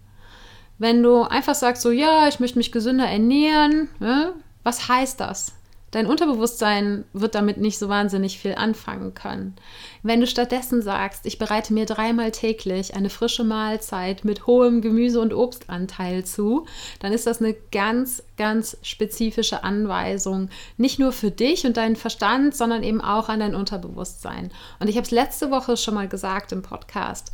Wenn 0.78 1.02
du 1.02 1.24
einfach 1.24 1.56
sagst, 1.56 1.82
so 1.82 1.90
ja, 1.90 2.28
ich 2.28 2.42
möchte 2.42 2.58
mich 2.58 2.74
gesünder 2.74 3.08
ernähren, 3.08 3.88
ne? 4.00 4.34
was 4.64 4.90
heißt 4.90 5.22
das? 5.22 5.54
Dein 5.92 6.06
Unterbewusstsein 6.06 7.06
wird 7.14 7.34
damit 7.34 7.58
nicht 7.58 7.80
so 7.80 7.90
wahnsinnig 7.90 8.38
viel 8.38 8.54
anfangen 8.54 9.16
können. 9.16 9.56
Wenn 10.04 10.20
du 10.20 10.28
stattdessen 10.28 10.84
sagst, 10.84 11.26
ich 11.26 11.40
bereite 11.40 11.74
mir 11.74 11.86
dreimal 11.86 12.32
täglich 12.32 12.96
eine 12.96 13.10
frische 13.10 13.44
Mahlzeit 13.44 14.24
mit 14.24 14.46
hohem 14.46 14.82
Gemüse- 14.82 15.20
und 15.20 15.34
Obstanteil 15.34 16.26
zu, 16.26 16.68
dann 17.00 17.12
ist 17.12 17.26
das 17.26 17.42
eine 17.42 17.56
ganz, 17.72 18.22
ganz 18.38 18.78
spezifische 18.84 19.64
Anweisung. 19.64 20.50
Nicht 20.78 21.00
nur 21.00 21.12
für 21.12 21.32
dich 21.32 21.66
und 21.66 21.78
deinen 21.78 21.96
Verstand, 21.96 22.56
sondern 22.56 22.84
eben 22.84 23.02
auch 23.02 23.28
an 23.28 23.40
dein 23.40 23.56
Unterbewusstsein. 23.56 24.52
Und 24.80 24.90
ich 24.90 24.96
habe 24.96 25.06
es 25.06 25.12
letzte 25.12 25.50
Woche 25.50 25.76
schon 25.76 25.96
mal 25.96 26.08
gesagt 26.08 26.52
im 26.52 26.62
Podcast. 26.62 27.32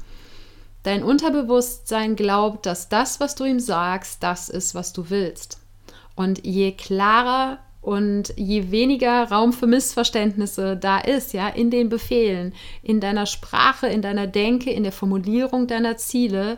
Dein 0.84 1.03
Unterbewusstsein 1.03 2.15
glaubt, 2.15 2.65
dass 2.65 2.88
das, 2.88 3.20
was 3.20 3.36
du 3.36 3.44
ihm 3.44 3.60
sagst, 3.60 4.24
das 4.24 4.48
ist, 4.48 4.75
was 4.75 4.94
du 4.94 5.10
willst. 5.10 5.60
Und 6.15 6.46
je 6.46 6.72
klarer 6.72 7.60
und 7.86 8.34
je 8.36 8.72
weniger 8.72 9.30
Raum 9.30 9.54
für 9.54 9.68
Missverständnisse 9.68 10.75
da 10.75 10.98
ist, 10.98 11.34
ja, 11.34 11.48
in 11.48 11.70
den 11.70 11.88
Befehlen, 11.88 12.56
in 12.82 13.00
deiner 13.00 13.27
Sprache, 13.27 13.86
in 13.86 14.01
deiner 14.01 14.25
Denke, 14.25 14.72
in 14.72 14.82
der 14.82 14.92
Formulierung 14.92 15.68
deiner 15.68 15.96
Ziele, 15.96 16.58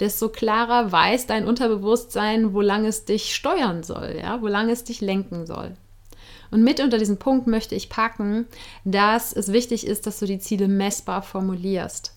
desto 0.00 0.28
klarer 0.28 0.92
weiß 0.92 1.26
dein 1.26 1.46
Unterbewusstsein, 1.46 2.52
wo 2.52 2.60
lang 2.60 2.84
es 2.84 3.06
dich 3.06 3.34
steuern 3.34 3.84
soll, 3.84 4.18
ja, 4.20 4.42
wo 4.42 4.48
lang 4.48 4.68
es 4.68 4.84
dich 4.84 5.00
lenken 5.00 5.46
soll. 5.46 5.72
Und 6.50 6.62
mit 6.62 6.78
unter 6.78 6.98
diesem 6.98 7.16
Punkt 7.16 7.46
möchte 7.46 7.74
ich 7.74 7.88
packen, 7.88 8.46
dass 8.84 9.32
es 9.32 9.52
wichtig 9.52 9.86
ist, 9.86 10.06
dass 10.06 10.18
du 10.18 10.26
die 10.26 10.40
Ziele 10.40 10.68
messbar 10.68 11.22
formulierst. 11.22 12.15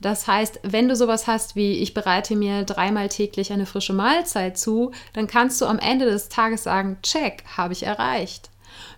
Das 0.00 0.26
heißt, 0.26 0.60
wenn 0.62 0.88
du 0.88 0.94
sowas 0.94 1.26
hast 1.26 1.56
wie 1.56 1.72
ich 1.78 1.92
bereite 1.92 2.36
mir 2.36 2.64
dreimal 2.64 3.08
täglich 3.08 3.52
eine 3.52 3.66
frische 3.66 3.92
Mahlzeit 3.92 4.56
zu, 4.56 4.92
dann 5.12 5.26
kannst 5.26 5.60
du 5.60 5.66
am 5.66 5.78
Ende 5.78 6.06
des 6.06 6.28
Tages 6.28 6.62
sagen, 6.62 6.98
check, 7.02 7.42
habe 7.56 7.72
ich 7.72 7.82
erreicht. 7.82 8.50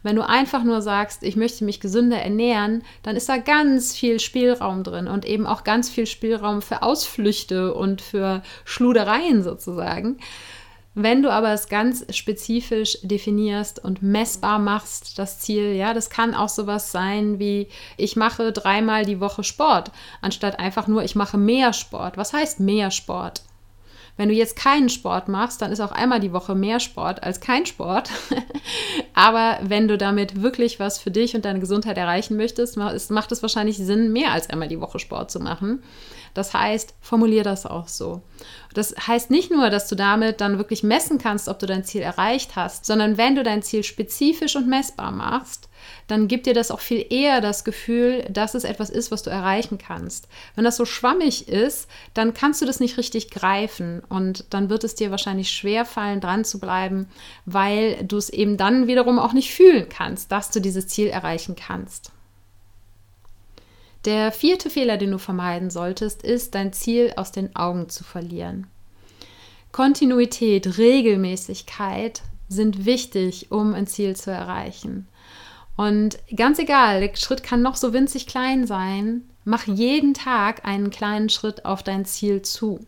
Wenn 0.03 0.17
du 0.17 0.27
einfach 0.27 0.63
nur 0.63 0.83
sagst, 0.83 1.23
ich 1.23 1.37
möchte 1.37 1.65
mich 1.65 1.81
gesünder 1.81 2.19
ernähren, 2.19 2.83
dann 3.03 3.17
ist 3.17 3.29
da 3.29 3.39
ganz 3.39 3.95
viel 3.95 4.21
Spielraum 4.21 4.83
drin 4.83 5.09
und 5.09 5.25
eben 5.25 5.47
auch 5.47 5.65
ganz 5.65 5.89
viel 5.89 6.07
Spielraum 6.07 6.61
für 6.61 6.83
Ausflüchte 6.83 7.75
und 7.75 8.03
für 8.03 8.43
Schludereien 8.65 9.43
sozusagen. 9.43 10.19
Wenn 10.95 11.23
du 11.23 11.31
aber 11.31 11.53
es 11.53 11.69
ganz 11.69 12.05
spezifisch 12.15 12.99
definierst 13.03 13.83
und 13.83 14.03
messbar 14.03 14.59
machst, 14.59 15.19
das 15.19 15.39
Ziel, 15.39 15.75
ja, 15.75 15.95
das 15.95 16.11
kann 16.11 16.35
auch 16.35 16.49
sowas 16.49 16.91
sein 16.91 17.39
wie, 17.39 17.69
ich 17.97 18.17
mache 18.17 18.53
dreimal 18.53 19.05
die 19.05 19.21
Woche 19.21 19.45
Sport, 19.45 19.93
anstatt 20.21 20.59
einfach 20.59 20.89
nur, 20.89 21.05
ich 21.05 21.15
mache 21.15 21.39
mehr 21.39 21.73
Sport. 21.73 22.17
Was 22.17 22.33
heißt 22.33 22.59
mehr 22.59 22.91
Sport? 22.91 23.43
Wenn 24.17 24.29
du 24.29 24.35
jetzt 24.35 24.57
keinen 24.57 24.89
Sport 24.89 25.29
machst, 25.29 25.63
dann 25.63 25.73
ist 25.73 25.81
auch 25.81 25.93
einmal 25.93 26.21
die 26.21 26.33
Woche 26.33 26.55
mehr 26.55 26.81
Sport 26.81 27.23
als 27.23 27.41
kein 27.41 27.65
Sport. 27.65 28.11
Aber 29.15 29.59
wenn 29.63 29.89
du 29.89 29.97
damit 29.97 30.43
wirklich 30.43 30.79
was 30.79 30.99
für 30.99 31.11
dich 31.11 31.35
und 31.35 31.45
deine 31.45 31.61
Gesundheit 31.61 31.97
erreichen 31.97 32.37
möchtest, 32.37 32.77
macht 32.77 33.33
es 33.33 33.43
wahrscheinlich 33.43 33.79
Sinn, 33.79 34.13
mehr 34.13 34.33
als 34.33 34.51
einmal 34.51 34.69
die 34.69 34.81
Woche 34.81 34.99
Sport 34.99 35.31
zu 35.31 35.41
machen. 35.41 35.83
Das 36.35 36.55
heißt, 36.55 36.95
formulier 37.01 37.43
das 37.43 37.67
auch 37.67 37.89
so. 37.89 38.23
Das 38.75 38.95
heißt 39.07 39.31
nicht 39.31 39.51
nur, 39.51 39.71
dass 39.71 39.89
du 39.89 39.97
damit 39.97 40.41
dann 40.41 40.59
wirklich 40.59 40.83
messen 40.83 41.19
kannst, 41.19 41.49
ob 41.49 41.59
du 41.59 41.67
dein 41.67 41.85
Ziel 41.85 42.03
erreicht 42.03 42.57
hast, 42.57 42.87
sondern 42.87 43.19
wenn 43.19 43.35
du 43.35 43.43
dein 43.43 43.63
Ziel 43.63 43.83
spezifisch 43.83 44.57
und 44.57 44.69
messbar 44.69 45.11
machst, 45.11 45.69
dann 46.07 46.29
gibt 46.29 46.47
dir 46.47 46.55
das 46.55 46.71
auch 46.71 46.81
viel 46.81 47.05
eher 47.11 47.41
das 47.41 47.65
Gefühl, 47.65 48.25
dass 48.31 48.55
es 48.55 48.65
etwas 48.65 48.91
ist, 48.91 49.11
was 49.11 49.23
du 49.23 49.31
erreichen 49.31 49.79
kannst. 49.79 50.29
Wenn 50.55 50.65
das 50.65 50.77
so 50.77 50.85
schwammig 50.85 51.49
ist, 51.49 51.89
dann 52.15 52.35
kannst 52.35 52.61
du 52.61 52.67
das 52.67 52.81
nicht 52.81 52.99
richtig 52.99 53.31
greifen 53.31 54.03
und 54.09 54.45
dann 54.51 54.71
wird 54.71 54.85
es 54.85 54.95
dir 54.95 55.11
wahrscheinlich 55.11 55.51
schwer 55.51 55.85
fallen, 55.85 56.21
dran 56.21 56.45
zu 56.45 56.61
bleiben, 56.61 57.09
weil 57.47 58.05
du 58.05 58.17
es 58.17 58.31
eben 58.31 58.57
dann 58.57 58.87
wiederum 58.87 59.19
auch 59.19 59.33
nicht 59.33 59.53
fühlen 59.53 59.89
kannst, 59.89 60.31
dass 60.33 60.51
du 60.51 60.61
dieses 60.61 60.89
Ziel 60.89 61.09
erreichen 61.09 61.57
kannst. 61.57 62.13
Der 64.05 64.33
vierte 64.33 64.71
Fehler, 64.71 64.97
den 64.97 65.11
du 65.11 65.19
vermeiden 65.19 65.71
solltest, 65.71 66.23
ist, 66.23 66.55
dein 66.55 66.73
Ziel 66.73 67.13
aus 67.17 67.33
den 67.33 67.55
Augen 67.55 67.89
zu 67.89 68.03
verlieren. 68.03 68.67
Kontinuität, 69.73 70.79
Regelmäßigkeit 70.79 72.23
sind 72.49 72.87
wichtig, 72.87 73.53
um 73.53 73.75
ein 73.75 73.87
Ziel 73.87 74.17
zu 74.17 74.31
erreichen. 74.31 75.07
Und 75.77 76.19
ganz 76.35 76.59
egal, 76.59 77.01
der 77.01 77.17
Schritt 77.17 77.43
kann 77.43 77.63
noch 77.63 77.77
so 77.77 77.93
winzig 77.93 78.27
klein 78.27 78.67
sein, 78.67 79.23
mach 79.45 79.67
jeden 79.67 80.15
Tag 80.15 80.65
einen 80.67 80.91
kleinen 80.91 81.29
Schritt 81.29 81.65
auf 81.65 81.83
dein 81.83 82.05
Ziel 82.05 82.43
zu. 82.43 82.81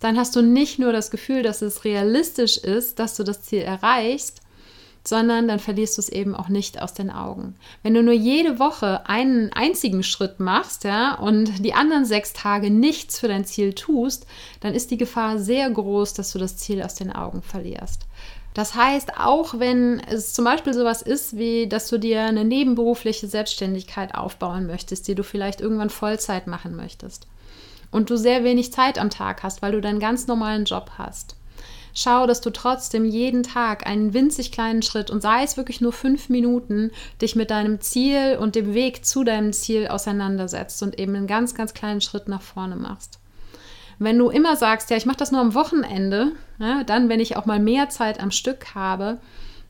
Dann 0.00 0.18
hast 0.18 0.36
du 0.36 0.42
nicht 0.42 0.78
nur 0.78 0.92
das 0.92 1.10
Gefühl, 1.10 1.42
dass 1.42 1.62
es 1.62 1.84
realistisch 1.84 2.58
ist, 2.58 2.98
dass 2.98 3.16
du 3.16 3.24
das 3.24 3.42
Ziel 3.42 3.62
erreichst, 3.62 4.42
sondern 5.08 5.48
dann 5.48 5.58
verlierst 5.58 5.96
du 5.96 6.02
es 6.02 6.08
eben 6.08 6.34
auch 6.34 6.48
nicht 6.48 6.80
aus 6.80 6.94
den 6.94 7.10
Augen. 7.10 7.56
Wenn 7.82 7.94
du 7.94 8.02
nur 8.02 8.14
jede 8.14 8.58
Woche 8.58 9.08
einen 9.08 9.52
einzigen 9.52 10.02
Schritt 10.02 10.40
machst, 10.40 10.84
ja, 10.84 11.14
und 11.14 11.64
die 11.64 11.74
anderen 11.74 12.04
sechs 12.04 12.32
Tage 12.32 12.70
nichts 12.70 13.18
für 13.20 13.28
dein 13.28 13.44
Ziel 13.44 13.74
tust, 13.74 14.26
dann 14.60 14.74
ist 14.74 14.90
die 14.90 14.98
Gefahr 14.98 15.38
sehr 15.38 15.68
groß, 15.70 16.14
dass 16.14 16.32
du 16.32 16.38
das 16.38 16.56
Ziel 16.56 16.82
aus 16.82 16.94
den 16.94 17.12
Augen 17.12 17.42
verlierst. 17.42 18.06
Das 18.56 18.74
heißt, 18.74 19.18
auch 19.18 19.58
wenn 19.58 20.00
es 20.00 20.32
zum 20.32 20.46
Beispiel 20.46 20.72
sowas 20.72 21.02
ist, 21.02 21.36
wie 21.36 21.68
dass 21.68 21.88
du 21.88 21.98
dir 21.98 22.22
eine 22.22 22.42
nebenberufliche 22.42 23.26
Selbstständigkeit 23.26 24.14
aufbauen 24.14 24.66
möchtest, 24.66 25.08
die 25.08 25.14
du 25.14 25.22
vielleicht 25.22 25.60
irgendwann 25.60 25.90
Vollzeit 25.90 26.46
machen 26.46 26.74
möchtest 26.74 27.26
und 27.90 28.08
du 28.08 28.16
sehr 28.16 28.44
wenig 28.44 28.72
Zeit 28.72 28.98
am 28.98 29.10
Tag 29.10 29.42
hast, 29.42 29.60
weil 29.60 29.72
du 29.72 29.82
deinen 29.82 30.00
ganz 30.00 30.26
normalen 30.26 30.64
Job 30.64 30.92
hast, 30.96 31.36
schau, 31.96 32.26
dass 32.26 32.40
du 32.40 32.50
trotzdem 32.50 33.04
jeden 33.04 33.42
Tag 33.42 33.86
einen 33.86 34.14
winzig 34.14 34.52
kleinen 34.52 34.82
Schritt 34.82 35.10
und 35.10 35.22
sei 35.22 35.42
es 35.42 35.56
wirklich 35.56 35.80
nur 35.80 35.92
fünf 35.92 36.28
Minuten, 36.28 36.92
dich 37.20 37.34
mit 37.34 37.50
deinem 37.50 37.80
Ziel 37.80 38.36
und 38.38 38.54
dem 38.54 38.74
Weg 38.74 39.04
zu 39.04 39.24
deinem 39.24 39.52
Ziel 39.52 39.88
auseinandersetzt 39.88 40.82
und 40.82 40.98
eben 41.00 41.16
einen 41.16 41.26
ganz, 41.26 41.54
ganz 41.54 41.74
kleinen 41.74 42.00
Schritt 42.00 42.28
nach 42.28 42.42
vorne 42.42 42.76
machst. 42.76 43.18
Wenn 43.98 44.18
du 44.18 44.28
immer 44.28 44.56
sagst, 44.56 44.90
ja, 44.90 44.96
ich 44.98 45.06
mache 45.06 45.16
das 45.16 45.32
nur 45.32 45.40
am 45.40 45.54
Wochenende, 45.54 46.32
ja, 46.58 46.84
dann, 46.84 47.08
wenn 47.08 47.18
ich 47.18 47.36
auch 47.36 47.46
mal 47.46 47.58
mehr 47.58 47.88
Zeit 47.88 48.20
am 48.20 48.30
Stück 48.30 48.74
habe, 48.74 49.18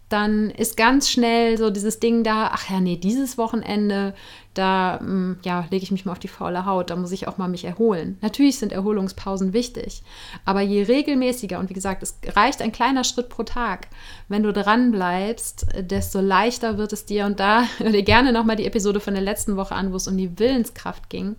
dann 0.09 0.51
ist 0.51 0.77
ganz 0.77 1.11
schnell 1.11 1.59
so 1.59 1.71
dieses 1.71 1.99
Ding 1.99 2.23
da, 2.23 2.51
ach 2.53 2.71
ja, 2.71 2.81
nee, 2.81 2.97
dieses 2.97 3.39
Wochenende, 3.39 4.15
da 4.55 5.01
mm, 5.03 5.41
ja, 5.43 5.67
lege 5.71 5.83
ich 5.83 5.91
mich 5.91 6.05
mal 6.05 6.13
auf 6.13 6.21
die 6.21 6.29
faule 6.29 6.65
Haut, 6.65 6.91
da 6.91 6.97
muss 6.97 7.11
ich 7.11 7.27
auch 7.27 7.39
mal 7.39 7.49
mich 7.49 7.65
erholen. 7.65 8.17
Natürlich 8.21 8.59
sind 8.59 8.73
Erholungspausen 8.73 9.53
wichtig, 9.53 10.03
aber 10.45 10.61
je 10.61 10.83
regelmäßiger 10.83 11.59
und 11.59 11.71
wie 11.71 11.75
gesagt, 11.75 12.05
es 12.05 12.19
reicht 12.35 12.63
ein 12.63 12.71
kleiner 12.71 13.03
Schritt 13.03 13.29
pro 13.29 13.43
Tag, 13.43 13.89
wenn 14.29 14.45
du 14.45 14.53
dran 14.53 14.93
bleibst, 14.93 15.67
desto 15.81 16.21
leichter 16.21 16.79
wird 16.79 16.93
es 16.93 17.05
dir 17.05 17.27
und 17.27 17.41
da 17.41 17.65
hör 17.79 17.91
dir 17.91 18.05
gerne 18.05 18.33
nochmal 18.33 18.57
die 18.57 18.67
Episode 18.67 19.01
von 19.01 19.15
der 19.15 19.25
letzten 19.25 19.57
Woche 19.57 19.75
an, 19.75 19.93
wo 19.93 19.97
es 19.97 20.07
um 20.07 20.17
die 20.17 20.39
Willenskraft 20.39 21.11
ging. 21.11 21.35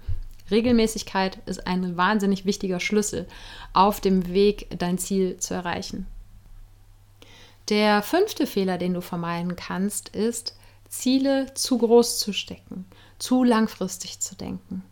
Regelmäßigkeit 0.52 1.40
ist 1.46 1.68
ein 1.68 1.98
wahnsinnig 1.98 2.46
wichtiger 2.46 2.80
Schlüssel 2.80 3.28
auf 3.74 4.02
dem 4.02 4.28
Weg, 4.34 4.68
dein 4.78 4.98
Ziel 4.98 5.38
zu 5.38 5.54
erreichen. 5.54 6.06
Der 7.70 8.02
fünfte 8.02 8.48
Fehler, 8.48 8.78
den 8.78 8.94
du 8.94 9.02
vermeiden 9.02 9.56
kannst, 9.56 10.10
ist, 10.10 10.56
Ziele 10.88 11.54
zu 11.54 11.78
groß 11.78 12.20
zu 12.20 12.32
stecken, 12.32 12.86
zu 13.20 13.44
langfristig 13.44 14.22
zu 14.22 14.36
denken. 14.36 14.84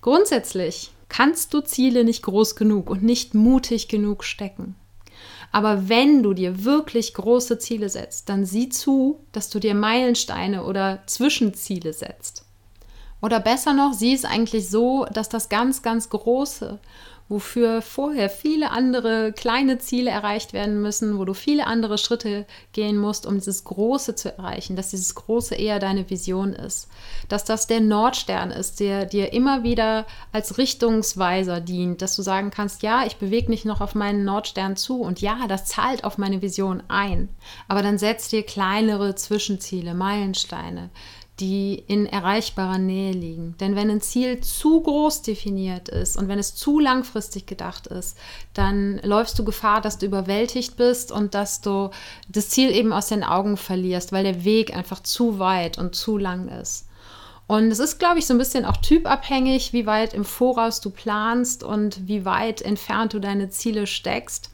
Grundsätzlich 0.00 0.90
kannst 1.08 1.54
du 1.54 1.60
Ziele 1.60 2.02
nicht 2.02 2.22
groß 2.22 2.56
genug 2.56 2.90
und 2.90 3.02
nicht 3.02 3.34
mutig 3.34 3.86
genug 3.86 4.24
stecken. 4.24 4.74
Aber 5.52 5.88
wenn 5.88 6.24
du 6.24 6.34
dir 6.34 6.64
wirklich 6.64 7.14
große 7.14 7.58
Ziele 7.58 7.88
setzt, 7.88 8.28
dann 8.28 8.44
sieh 8.44 8.68
zu, 8.68 9.20
dass 9.30 9.48
du 9.48 9.60
dir 9.60 9.74
Meilensteine 9.74 10.64
oder 10.64 11.04
Zwischenziele 11.06 11.92
setzt. 11.92 12.44
Oder 13.22 13.40
besser 13.40 13.72
noch, 13.72 13.92
sieh 13.94 14.14
es 14.14 14.24
eigentlich 14.24 14.68
so, 14.68 15.06
dass 15.06 15.28
das 15.28 15.48
ganz, 15.48 15.82
ganz 15.82 16.10
große 16.10 16.78
wofür 17.28 17.82
vorher 17.82 18.30
viele 18.30 18.70
andere 18.70 19.32
kleine 19.32 19.78
Ziele 19.78 20.10
erreicht 20.10 20.52
werden 20.52 20.80
müssen, 20.80 21.18
wo 21.18 21.24
du 21.24 21.34
viele 21.34 21.66
andere 21.66 21.98
Schritte 21.98 22.46
gehen 22.72 22.96
musst, 22.96 23.26
um 23.26 23.34
dieses 23.34 23.64
Große 23.64 24.14
zu 24.14 24.36
erreichen, 24.36 24.76
dass 24.76 24.90
dieses 24.90 25.14
Große 25.14 25.54
eher 25.56 25.80
deine 25.80 26.08
Vision 26.08 26.52
ist, 26.52 26.88
dass 27.28 27.44
das 27.44 27.66
der 27.66 27.80
Nordstern 27.80 28.50
ist, 28.52 28.78
der 28.78 29.06
dir 29.06 29.32
immer 29.32 29.64
wieder 29.64 30.06
als 30.32 30.56
Richtungsweiser 30.56 31.60
dient, 31.60 32.00
dass 32.00 32.14
du 32.14 32.22
sagen 32.22 32.50
kannst, 32.50 32.82
ja, 32.82 33.04
ich 33.04 33.16
bewege 33.16 33.50
mich 33.50 33.64
noch 33.64 33.80
auf 33.80 33.94
meinen 33.94 34.24
Nordstern 34.24 34.76
zu 34.76 35.00
und 35.00 35.20
ja, 35.20 35.46
das 35.48 35.64
zahlt 35.64 36.04
auf 36.04 36.18
meine 36.18 36.42
Vision 36.42 36.82
ein, 36.88 37.28
aber 37.66 37.82
dann 37.82 37.98
setz 37.98 38.28
dir 38.28 38.44
kleinere 38.44 39.16
Zwischenziele, 39.16 39.94
Meilensteine, 39.94 40.90
die 41.40 41.84
in 41.86 42.06
erreichbarer 42.06 42.78
Nähe 42.78 43.12
liegen. 43.12 43.54
Denn 43.60 43.76
wenn 43.76 43.90
ein 43.90 44.00
Ziel 44.00 44.40
zu 44.40 44.80
groß 44.80 45.22
definiert 45.22 45.88
ist 45.88 46.16
und 46.16 46.28
wenn 46.28 46.38
es 46.38 46.54
zu 46.54 46.78
langfristig 46.78 47.46
gedacht 47.46 47.86
ist, 47.86 48.16
dann 48.54 48.98
läufst 49.02 49.38
du 49.38 49.44
Gefahr, 49.44 49.82
dass 49.82 49.98
du 49.98 50.06
überwältigt 50.06 50.76
bist 50.76 51.12
und 51.12 51.34
dass 51.34 51.60
du 51.60 51.90
das 52.28 52.48
Ziel 52.48 52.70
eben 52.70 52.92
aus 52.92 53.08
den 53.08 53.22
Augen 53.22 53.58
verlierst, 53.58 54.12
weil 54.12 54.24
der 54.24 54.44
Weg 54.44 54.74
einfach 54.74 55.02
zu 55.02 55.38
weit 55.38 55.76
und 55.76 55.94
zu 55.94 56.16
lang 56.16 56.48
ist. 56.48 56.86
Und 57.46 57.70
es 57.70 57.78
ist, 57.78 57.98
glaube 57.98 58.18
ich, 58.18 58.26
so 58.26 58.34
ein 58.34 58.38
bisschen 58.38 58.64
auch 58.64 58.78
typabhängig, 58.78 59.72
wie 59.72 59.86
weit 59.86 60.14
im 60.14 60.24
Voraus 60.24 60.80
du 60.80 60.90
planst 60.90 61.62
und 61.62 62.08
wie 62.08 62.24
weit 62.24 62.60
entfernt 62.62 63.12
du 63.12 63.20
deine 63.20 63.50
Ziele 63.50 63.86
steckst. 63.86 64.50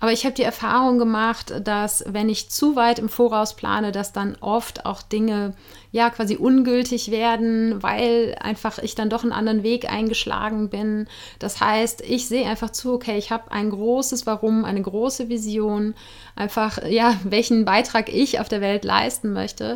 Aber 0.00 0.12
ich 0.12 0.24
habe 0.24 0.34
die 0.34 0.42
Erfahrung 0.42 0.98
gemacht, 0.98 1.54
dass 1.62 2.04
wenn 2.06 2.28
ich 2.28 2.50
zu 2.50 2.76
weit 2.76 2.98
im 2.98 3.08
Voraus 3.08 3.54
plane, 3.54 3.92
dass 3.92 4.12
dann 4.12 4.36
oft 4.40 4.84
auch 4.84 5.02
Dinge 5.02 5.54
ja 5.92 6.10
quasi 6.10 6.36
ungültig 6.36 7.10
werden, 7.10 7.82
weil 7.82 8.36
einfach 8.40 8.78
ich 8.78 8.96
dann 8.96 9.08
doch 9.08 9.22
einen 9.22 9.32
anderen 9.32 9.62
Weg 9.62 9.90
eingeschlagen 9.90 10.68
bin. 10.68 11.06
Das 11.38 11.60
heißt, 11.60 12.00
ich 12.00 12.26
sehe 12.26 12.48
einfach 12.48 12.70
zu, 12.70 12.92
okay, 12.92 13.16
ich 13.16 13.30
habe 13.30 13.52
ein 13.52 13.70
großes 13.70 14.26
Warum, 14.26 14.64
eine 14.64 14.82
große 14.82 15.28
Vision, 15.28 15.94
einfach 16.34 16.82
ja, 16.88 17.14
welchen 17.22 17.64
Beitrag 17.64 18.12
ich 18.12 18.40
auf 18.40 18.48
der 18.48 18.60
Welt 18.60 18.84
leisten 18.84 19.32
möchte 19.32 19.74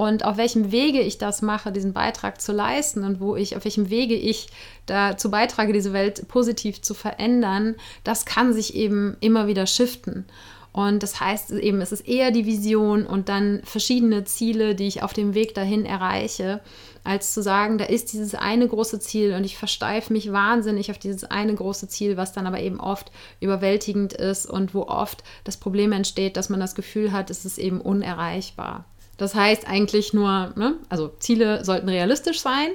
und 0.00 0.24
auf 0.24 0.38
welchem 0.38 0.72
Wege 0.72 1.02
ich 1.02 1.18
das 1.18 1.42
mache, 1.42 1.72
diesen 1.72 1.92
Beitrag 1.92 2.40
zu 2.40 2.52
leisten 2.52 3.04
und 3.04 3.20
wo 3.20 3.36
ich, 3.36 3.54
auf 3.54 3.64
welchem 3.64 3.90
Wege 3.90 4.14
ich 4.14 4.48
dazu 4.86 5.30
beitrage, 5.30 5.74
diese 5.74 5.92
Welt 5.92 6.26
positiv 6.26 6.80
zu 6.80 6.94
verändern, 6.94 7.74
das 8.02 8.24
kann 8.24 8.54
sich 8.54 8.74
eben 8.74 9.18
immer 9.20 9.46
wieder 9.46 9.66
shiften. 9.66 10.24
Und 10.72 11.02
das 11.02 11.20
heißt 11.20 11.50
eben, 11.50 11.82
es 11.82 11.92
ist 11.92 12.08
eher 12.08 12.30
die 12.30 12.46
Vision 12.46 13.04
und 13.04 13.28
dann 13.28 13.60
verschiedene 13.64 14.24
Ziele, 14.24 14.74
die 14.74 14.86
ich 14.86 15.02
auf 15.02 15.12
dem 15.12 15.34
Weg 15.34 15.52
dahin 15.52 15.84
erreiche, 15.84 16.62
als 17.04 17.34
zu 17.34 17.42
sagen, 17.42 17.76
da 17.76 17.84
ist 17.84 18.14
dieses 18.14 18.34
eine 18.34 18.66
große 18.66 19.00
Ziel 19.00 19.34
und 19.34 19.44
ich 19.44 19.58
versteife 19.58 20.14
mich 20.14 20.32
wahnsinnig 20.32 20.90
auf 20.90 20.96
dieses 20.96 21.24
eine 21.24 21.54
große 21.54 21.88
Ziel, 21.88 22.16
was 22.16 22.32
dann 22.32 22.46
aber 22.46 22.60
eben 22.60 22.80
oft 22.80 23.12
überwältigend 23.40 24.14
ist 24.14 24.46
und 24.46 24.72
wo 24.74 24.84
oft 24.84 25.22
das 25.44 25.58
Problem 25.58 25.92
entsteht, 25.92 26.38
dass 26.38 26.48
man 26.48 26.60
das 26.60 26.74
Gefühl 26.74 27.12
hat, 27.12 27.28
es 27.28 27.44
ist 27.44 27.58
eben 27.58 27.82
unerreichbar. 27.82 28.86
Das 29.20 29.34
heißt 29.34 29.68
eigentlich 29.68 30.14
nur, 30.14 30.54
ne, 30.56 30.76
also 30.88 31.08
Ziele 31.18 31.62
sollten 31.62 31.90
realistisch 31.90 32.40
sein, 32.40 32.70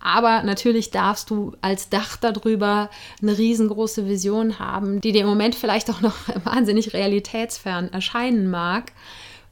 aber 0.00 0.44
natürlich 0.44 0.92
darfst 0.92 1.28
du 1.28 1.56
als 1.60 1.88
Dach 1.88 2.16
darüber 2.16 2.88
eine 3.20 3.36
riesengroße 3.36 4.06
Vision 4.06 4.60
haben, 4.60 5.00
die 5.00 5.10
dir 5.10 5.22
im 5.22 5.26
Moment 5.26 5.56
vielleicht 5.56 5.90
auch 5.90 6.00
noch 6.00 6.14
wahnsinnig 6.44 6.94
realitätsfern 6.94 7.92
erscheinen 7.92 8.48
mag, 8.48 8.92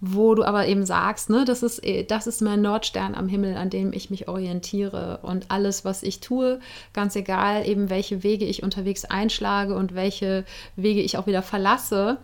wo 0.01 0.37
du 0.37 0.45
aber 0.45 0.69
eben 0.69 0.87
sagst, 0.87 1.31
ne, 1.31 1.45
das 1.45 1.65
ist, 1.65 1.83
das 2.07 2.29
ist 2.29 2.43
mein 2.43 2.63
Nordstern 2.63 3.17
am 3.17 3.27
Himmel, 3.27 3.57
an 3.57 3.69
dem 3.69 3.93
ich 3.93 4.11
mich 4.11 4.29
orientiere. 4.29 5.19
Und 5.23 5.51
alles, 5.51 5.85
was 5.85 6.05
ich 6.05 6.21
tue, 6.21 6.61
ganz 6.93 7.17
egal, 7.17 7.67
eben 7.67 7.91
welche 7.91 8.23
Wege 8.23 8.45
ich 8.45 8.63
unterwegs 8.63 9.05
einschlage 9.05 9.75
und 9.75 9.97
welche 9.97 10.45
Wege 10.77 11.01
ich 11.01 11.19
auch 11.19 11.27
wieder 11.27 11.43
verlasse, 11.43 12.19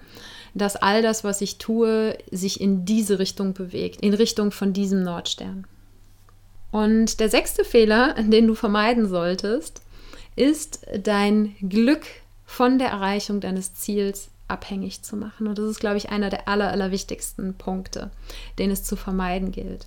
dass 0.55 0.77
all 0.77 1.03
das, 1.03 1.25
was 1.25 1.41
ich 1.41 1.59
tue, 1.59 2.17
sich 2.31 2.61
in 2.61 2.85
diese 2.85 3.19
Richtung 3.19 3.55
bewegt, 3.55 4.03
in 4.03 4.15
Richtung 4.15 4.51
von 4.51 4.73
diesem 4.73 5.03
Nordstern. 5.03 5.67
Und 6.71 7.21
der 7.21 7.29
sechste 7.29 7.65
Fehler, 7.65 8.15
den 8.19 8.47
du 8.47 8.55
vermeiden 8.55 9.09
solltest, 9.09 9.83
ist 10.37 10.87
dein 11.03 11.55
Glück 11.61 12.03
von 12.47 12.79
der 12.79 12.89
Erreichung 12.89 13.41
deines 13.41 13.75
Ziels 13.75 14.29
abhängig 14.49 15.03
zu 15.03 15.17
machen. 15.17 15.47
Und 15.47 15.59
das 15.59 15.71
ist, 15.71 15.81
glaube 15.81 15.97
ich, 15.97 16.11
einer 16.11 16.31
der 16.31 16.49
aller, 16.49 16.71
allerwichtigsten 16.71 17.55
Punkte, 17.55 18.11
den 18.59 18.71
es 18.71 18.85
zu 18.85 18.97
vermeiden 18.97 19.53
gilt. 19.53 19.87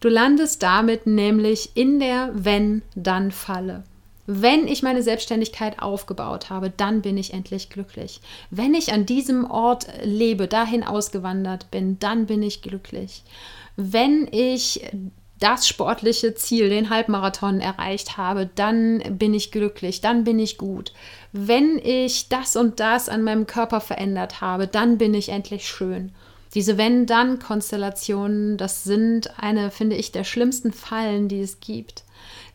Du 0.00 0.08
landest 0.08 0.62
damit 0.62 1.06
nämlich 1.06 1.70
in 1.74 1.98
der 1.98 2.30
Wenn-Dann-Falle. 2.34 3.82
Wenn 4.26 4.66
ich 4.66 4.82
meine 4.82 5.02
Selbstständigkeit 5.02 5.80
aufgebaut 5.80 6.50
habe, 6.50 6.70
dann 6.70 7.00
bin 7.00 7.16
ich 7.16 7.32
endlich 7.32 7.70
glücklich. 7.70 8.20
Wenn 8.50 8.74
ich 8.74 8.92
an 8.92 9.06
diesem 9.06 9.48
Ort 9.48 9.86
lebe, 10.02 10.48
dahin 10.48 10.82
ausgewandert 10.82 11.70
bin, 11.70 11.98
dann 11.98 12.26
bin 12.26 12.42
ich 12.42 12.62
glücklich. 12.62 13.22
Wenn 13.76 14.26
ich 14.32 14.80
das 15.38 15.68
sportliche 15.68 16.34
Ziel, 16.34 16.70
den 16.70 16.90
Halbmarathon 16.90 17.60
erreicht 17.60 18.16
habe, 18.16 18.48
dann 18.54 19.02
bin 19.18 19.34
ich 19.34 19.52
glücklich, 19.52 20.00
dann 20.00 20.24
bin 20.24 20.38
ich 20.38 20.56
gut. 20.56 20.92
Wenn 21.32 21.78
ich 21.78 22.28
das 22.28 22.56
und 22.56 22.80
das 22.80 23.08
an 23.08 23.22
meinem 23.22 23.46
Körper 23.46 23.80
verändert 23.80 24.40
habe, 24.40 24.66
dann 24.66 24.98
bin 24.98 25.12
ich 25.14 25.28
endlich 25.28 25.68
schön. 25.68 26.12
Diese 26.54 26.78
Wenn-Dann-Konstellationen, 26.78 28.56
das 28.56 28.84
sind 28.84 29.38
eine, 29.38 29.70
finde 29.70 29.96
ich, 29.96 30.10
der 30.10 30.24
schlimmsten 30.24 30.72
Fallen, 30.72 31.28
die 31.28 31.40
es 31.40 31.60
gibt. 31.60 32.04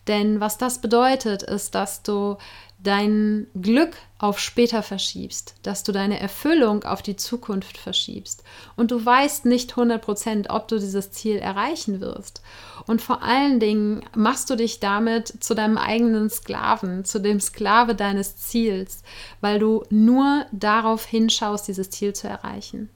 Denn 0.08 0.39
was 0.39 0.58
das 0.58 0.81
bedeutet, 0.81 1.43
ist, 1.43 1.75
dass 1.75 2.01
du 2.03 2.38
dein 2.84 3.46
Glück 3.60 3.96
auf 4.17 4.39
später 4.39 4.81
verschiebst, 4.81 5.55
dass 5.62 5.84
du 5.84 5.91
deine 5.91 6.20
Erfüllung 6.20 6.84
auf 6.84 7.01
die 7.01 7.15
Zukunft 7.15 7.77
verschiebst 7.77 8.43
und 8.75 8.91
du 8.91 9.03
weißt 9.03 9.46
nicht 9.46 9.74
100%, 9.74 10.50
ob 10.50 10.67
du 10.67 10.79
dieses 10.79 11.12
Ziel 11.12 11.38
erreichen 11.38 12.01
wirst. 12.01 12.41
Und 12.88 13.01
vor 13.01 13.22
allen 13.22 13.60
Dingen 13.60 14.03
machst 14.15 14.50
du 14.50 14.55
dich 14.55 14.79
damit 14.79 15.43
zu 15.43 15.53
deinem 15.53 15.77
eigenen 15.77 16.29
Sklaven, 16.29 17.05
zu 17.05 17.20
dem 17.20 17.39
Sklave 17.39 17.93
deines 17.93 18.38
Ziels, 18.38 19.03
weil 19.41 19.60
du 19.60 19.84
nur 19.89 20.46
darauf 20.51 21.05
hinschaust, 21.05 21.67
dieses 21.67 21.91
Ziel 21.91 22.13
zu 22.13 22.27
erreichen. 22.27 22.89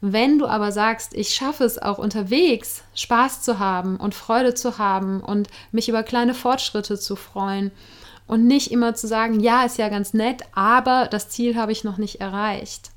Wenn 0.00 0.38
du 0.38 0.46
aber 0.46 0.72
sagst, 0.72 1.14
ich 1.14 1.34
schaffe 1.34 1.64
es 1.64 1.78
auch 1.80 1.98
unterwegs, 1.98 2.82
Spaß 2.94 3.42
zu 3.42 3.58
haben 3.58 3.96
und 3.96 4.14
Freude 4.14 4.54
zu 4.54 4.78
haben 4.78 5.20
und 5.20 5.48
mich 5.72 5.88
über 5.88 6.02
kleine 6.02 6.34
Fortschritte 6.34 6.98
zu 6.98 7.16
freuen 7.16 7.72
und 8.26 8.46
nicht 8.46 8.70
immer 8.70 8.94
zu 8.94 9.06
sagen, 9.06 9.40
ja, 9.40 9.64
ist 9.64 9.78
ja 9.78 9.88
ganz 9.88 10.12
nett, 10.12 10.42
aber 10.52 11.08
das 11.10 11.30
Ziel 11.30 11.56
habe 11.56 11.72
ich 11.72 11.84
noch 11.84 11.96
nicht 11.96 12.20
erreicht, 12.20 12.90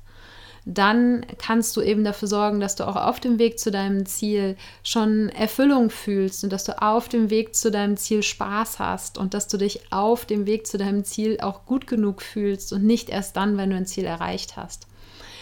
dann 0.66 1.24
kannst 1.38 1.76
du 1.76 1.80
eben 1.80 2.04
dafür 2.04 2.28
sorgen, 2.28 2.60
dass 2.60 2.76
du 2.76 2.86
auch 2.86 2.96
auf 2.96 3.18
dem 3.18 3.38
Weg 3.38 3.58
zu 3.58 3.70
deinem 3.70 4.04
Ziel 4.04 4.56
schon 4.84 5.30
Erfüllung 5.30 5.88
fühlst 5.88 6.44
und 6.44 6.52
dass 6.52 6.64
du 6.64 6.80
auf 6.82 7.08
dem 7.08 7.30
Weg 7.30 7.54
zu 7.54 7.70
deinem 7.70 7.96
Ziel 7.96 8.22
Spaß 8.22 8.78
hast 8.78 9.16
und 9.16 9.32
dass 9.32 9.48
du 9.48 9.56
dich 9.56 9.92
auf 9.92 10.26
dem 10.26 10.46
Weg 10.46 10.66
zu 10.66 10.76
deinem 10.76 11.04
Ziel 11.04 11.38
auch 11.40 11.64
gut 11.64 11.86
genug 11.86 12.20
fühlst 12.20 12.72
und 12.74 12.84
nicht 12.84 13.08
erst 13.08 13.36
dann, 13.36 13.56
wenn 13.56 13.70
du 13.70 13.76
ein 13.76 13.86
Ziel 13.86 14.04
erreicht 14.04 14.56
hast. 14.56 14.86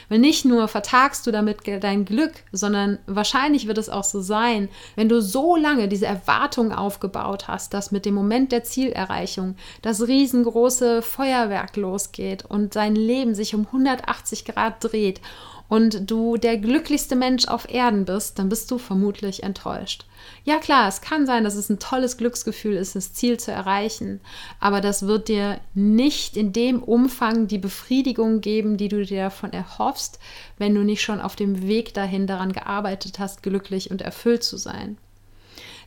Weil 0.08 0.18
nicht 0.18 0.44
nur 0.44 0.68
vertagst 0.68 1.26
du 1.26 1.30
damit 1.30 1.58
dein 1.80 2.04
Glück, 2.04 2.32
sondern 2.52 2.98
wahrscheinlich 3.06 3.66
wird 3.66 3.78
es 3.78 3.90
auch 3.90 4.04
so 4.04 4.20
sein, 4.20 4.68
wenn 4.96 5.08
du 5.08 5.20
so 5.20 5.56
lange 5.56 5.88
diese 5.88 6.06
Erwartung 6.06 6.72
aufgebaut 6.72 7.48
hast, 7.48 7.74
dass 7.74 7.90
mit 7.90 8.06
dem 8.06 8.14
Moment 8.14 8.52
der 8.52 8.64
Zielerreichung 8.64 9.56
das 9.82 10.06
riesengroße 10.06 11.02
Feuerwerk 11.02 11.76
losgeht 11.76 12.44
und 12.44 12.76
dein 12.76 12.96
Leben 12.96 13.34
sich 13.34 13.54
um 13.54 13.66
180 13.66 14.44
Grad 14.44 14.76
dreht 14.80 15.20
und 15.68 16.10
du 16.10 16.36
der 16.36 16.56
glücklichste 16.56 17.14
Mensch 17.14 17.46
auf 17.46 17.68
Erden 17.68 18.04
bist, 18.04 18.38
dann 18.38 18.48
bist 18.48 18.70
du 18.70 18.78
vermutlich 18.78 19.42
enttäuscht. 19.42 20.06
Ja 20.44 20.58
klar, 20.58 20.88
es 20.88 21.00
kann 21.00 21.26
sein, 21.26 21.44
dass 21.44 21.54
es 21.54 21.68
ein 21.68 21.78
tolles 21.78 22.16
Glücksgefühl 22.16 22.74
ist, 22.74 22.96
das 22.96 23.12
Ziel 23.12 23.38
zu 23.38 23.52
erreichen, 23.52 24.20
aber 24.60 24.80
das 24.80 25.06
wird 25.06 25.28
dir 25.28 25.60
nicht 25.74 26.36
in 26.36 26.52
dem 26.52 26.82
Umfang 26.82 27.46
die 27.46 27.58
Befriedigung 27.58 28.40
geben, 28.40 28.76
die 28.76 28.88
du 28.88 29.04
dir 29.04 29.24
davon 29.24 29.52
erhoffst, 29.52 30.18
wenn 30.56 30.74
du 30.74 30.82
nicht 30.82 31.02
schon 31.02 31.20
auf 31.20 31.36
dem 31.36 31.66
Weg 31.66 31.94
dahin 31.94 32.26
daran 32.26 32.52
gearbeitet 32.52 33.18
hast, 33.18 33.42
glücklich 33.42 33.90
und 33.90 34.02
erfüllt 34.02 34.42
zu 34.42 34.56
sein. 34.56 34.96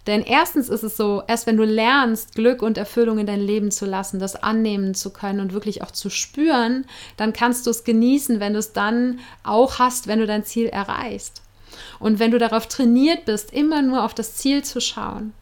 Denn 0.08 0.24
erstens 0.24 0.70
ist 0.70 0.84
es 0.84 0.98
so, 0.98 1.24
erst 1.28 1.46
wenn 1.46 1.58
du 1.58 1.64
lernst, 1.64 2.36
Glück 2.36 2.62
und 2.62 2.78
Erfüllung 2.78 3.20
in 3.20 3.28
dein 3.28 3.42
Leben 3.42 3.72
zu 3.72 3.86
lassen, 3.86 4.20
das 4.20 4.36
annehmen 4.36 4.96
zu 4.96 5.12
können 5.12 5.40
und 5.40 5.54
wirklich 5.54 5.84
auch 5.84 5.92
zu 5.92 6.10
spüren, 6.10 6.86
dann 7.18 7.34
kannst 7.34 7.66
du 7.66 7.70
es 7.70 7.84
genießen, 7.84 8.40
wenn 8.40 8.54
du 8.54 8.60
es 8.60 8.74
dann 8.74 9.20
auch 9.44 9.80
hast, 9.80 10.08
wenn 10.08 10.20
du 10.20 10.26
dein 10.26 10.44
Ziel 10.44 10.68
erreichst. 10.68 11.42
Und 12.00 12.20
wenn 12.20 12.32
du 12.32 12.40
darauf 12.40 12.68
trainiert 12.68 13.26
bist, 13.26 13.54
immer 13.54 13.82
nur 13.82 14.04
auf 14.04 14.14
das 14.14 14.36
Ziel 14.36 14.64
zu 14.64 14.82
schauen, 14.82 15.34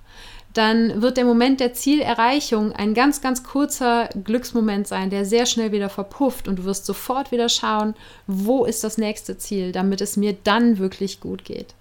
dann 0.53 1.01
wird 1.01 1.17
der 1.17 1.25
Moment 1.25 1.59
der 1.59 1.73
Zielerreichung 1.73 2.73
ein 2.73 2.93
ganz, 2.93 3.21
ganz 3.21 3.43
kurzer 3.43 4.09
Glücksmoment 4.23 4.87
sein, 4.87 5.09
der 5.09 5.23
sehr 5.23 5.45
schnell 5.45 5.71
wieder 5.71 5.89
verpufft 5.89 6.47
und 6.47 6.57
du 6.57 6.63
wirst 6.65 6.85
sofort 6.85 7.31
wieder 7.31 7.49
schauen, 7.49 7.93
wo 8.25 8.65
ist 8.65 8.83
das 8.83 8.97
nächste 8.97 9.37
Ziel, 9.37 9.71
damit 9.71 10.01
es 10.01 10.17
mir 10.17 10.35
dann 10.43 10.79
wirklich 10.79 11.19
gut 11.19 11.45
geht. 11.45 11.75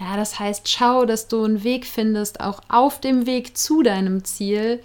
Ja, 0.00 0.16
das 0.16 0.38
heißt, 0.40 0.68
schau, 0.68 1.04
dass 1.04 1.28
du 1.28 1.44
einen 1.44 1.62
Weg 1.62 1.86
findest, 1.86 2.40
auch 2.40 2.60
auf 2.68 3.00
dem 3.00 3.26
Weg 3.26 3.56
zu 3.56 3.82
deinem 3.82 4.24
Ziel, 4.24 4.82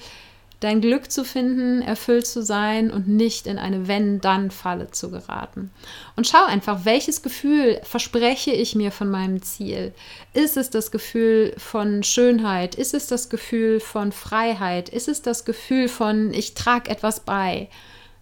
dein 0.59 0.81
Glück 0.81 1.09
zu 1.09 1.23
finden, 1.23 1.81
erfüllt 1.81 2.27
zu 2.27 2.43
sein 2.43 2.91
und 2.91 3.07
nicht 3.07 3.47
in 3.47 3.57
eine 3.57 3.87
Wenn-Dann-Falle 3.87 4.91
zu 4.91 5.09
geraten. 5.09 5.71
Und 6.15 6.27
schau 6.27 6.43
einfach, 6.45 6.83
welches 6.83 7.21
Gefühl 7.21 7.79
verspreche 7.83 8.51
ich 8.51 8.75
mir 8.75 8.91
von 8.91 9.09
meinem 9.09 9.41
Ziel? 9.41 9.93
Ist 10.33 10.57
es 10.57 10.69
das 10.69 10.91
Gefühl 10.91 11.53
von 11.57 12.03
Schönheit? 12.03 12.75
Ist 12.75 12.93
es 12.93 13.07
das 13.07 13.29
Gefühl 13.29 13.79
von 13.79 14.11
Freiheit? 14.11 14.89
Ist 14.89 15.07
es 15.07 15.21
das 15.21 15.45
Gefühl 15.45 15.87
von, 15.87 16.33
ich 16.33 16.55
trage 16.55 16.89
etwas 16.89 17.21
bei? 17.21 17.69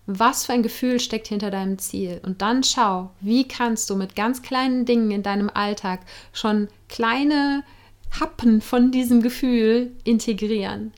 Was 0.08 0.46
für 0.46 0.54
ein 0.54 0.64
Gefühl 0.64 1.00
steckt 1.00 1.28
hinter 1.28 1.52
deinem 1.52 1.78
Ziel? 1.78 2.22
Und 2.26 2.42
dann 2.42 2.64
schau, 2.64 3.12
wie 3.20 3.48
kannst 3.48 3.90
du 3.90 3.96
mit 3.96 4.16
ganz 4.16 4.42
kleinen 4.42 4.86
Dingen 4.86 5.12
in 5.12 5.22
deinem 5.22 5.50
Alltag 5.54 6.00
schon 6.34 6.70
kleine 6.90 7.64
Happen 8.20 8.62
von 8.62 8.92
diesem 8.92 9.22
Gefühl 9.22 9.92
integrieren. 10.04 10.94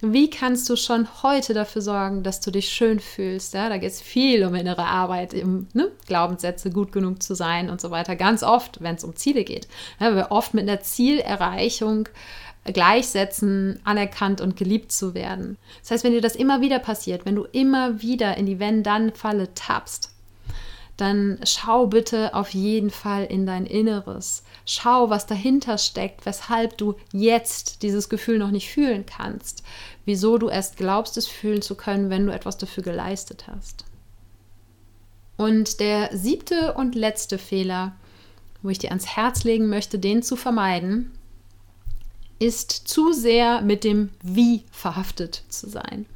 Wie 0.00 0.30
kannst 0.30 0.70
du 0.70 0.76
schon 0.76 1.08
heute 1.24 1.54
dafür 1.54 1.82
sorgen, 1.82 2.22
dass 2.22 2.38
du 2.38 2.52
dich 2.52 2.68
schön 2.68 3.00
fühlst? 3.00 3.54
Ja, 3.54 3.68
da 3.68 3.78
geht 3.78 3.90
es 3.90 4.00
viel 4.00 4.44
um 4.44 4.54
innere 4.54 4.84
Arbeit, 4.84 5.34
um 5.34 5.66
ne, 5.72 5.90
Glaubenssätze, 6.06 6.70
gut 6.70 6.92
genug 6.92 7.20
zu 7.20 7.34
sein 7.34 7.68
und 7.68 7.80
so 7.80 7.90
weiter. 7.90 8.14
Ganz 8.14 8.44
oft, 8.44 8.80
wenn 8.80 8.94
es 8.94 9.02
um 9.02 9.16
Ziele 9.16 9.42
geht. 9.42 9.66
Ja, 9.98 10.14
wir 10.14 10.30
oft 10.30 10.54
mit 10.54 10.68
einer 10.68 10.80
Zielerreichung 10.80 12.08
gleichsetzen, 12.72 13.80
anerkannt 13.84 14.40
und 14.40 14.56
geliebt 14.56 14.92
zu 14.92 15.14
werden. 15.14 15.56
Das 15.82 15.90
heißt, 15.90 16.04
wenn 16.04 16.12
dir 16.12 16.20
das 16.20 16.36
immer 16.36 16.60
wieder 16.60 16.78
passiert, 16.78 17.24
wenn 17.24 17.36
du 17.36 17.44
immer 17.44 18.02
wieder 18.02 18.36
in 18.36 18.46
die 18.46 18.58
Wenn-Dann-Falle 18.58 19.54
tappst, 19.54 20.12
dann 20.98 21.38
schau 21.44 21.86
bitte 21.86 22.34
auf 22.34 22.50
jeden 22.50 22.90
Fall 22.90 23.24
in 23.24 23.46
dein 23.46 23.66
Inneres. 23.66 24.42
Schau, 24.66 25.10
was 25.10 25.26
dahinter 25.26 25.78
steckt, 25.78 26.26
weshalb 26.26 26.76
du 26.76 26.96
jetzt 27.12 27.82
dieses 27.82 28.08
Gefühl 28.08 28.38
noch 28.38 28.50
nicht 28.50 28.68
fühlen 28.68 29.06
kannst. 29.06 29.62
Wieso 30.04 30.38
du 30.38 30.48
erst 30.48 30.76
glaubst, 30.76 31.16
es 31.16 31.28
fühlen 31.28 31.62
zu 31.62 31.76
können, 31.76 32.10
wenn 32.10 32.26
du 32.26 32.32
etwas 32.32 32.58
dafür 32.58 32.82
geleistet 32.82 33.46
hast. 33.46 33.84
Und 35.36 35.78
der 35.78 36.16
siebte 36.16 36.74
und 36.74 36.96
letzte 36.96 37.38
Fehler, 37.38 37.94
wo 38.60 38.68
ich 38.70 38.80
dir 38.80 38.88
ans 38.88 39.06
Herz 39.06 39.44
legen 39.44 39.68
möchte, 39.68 40.00
den 40.00 40.24
zu 40.24 40.34
vermeiden, 40.34 41.12
ist 42.38 42.70
zu 42.70 43.12
sehr 43.12 43.62
mit 43.62 43.84
dem 43.84 44.10
Wie 44.22 44.64
verhaftet 44.70 45.42
zu 45.48 45.68
sein. 45.68 46.06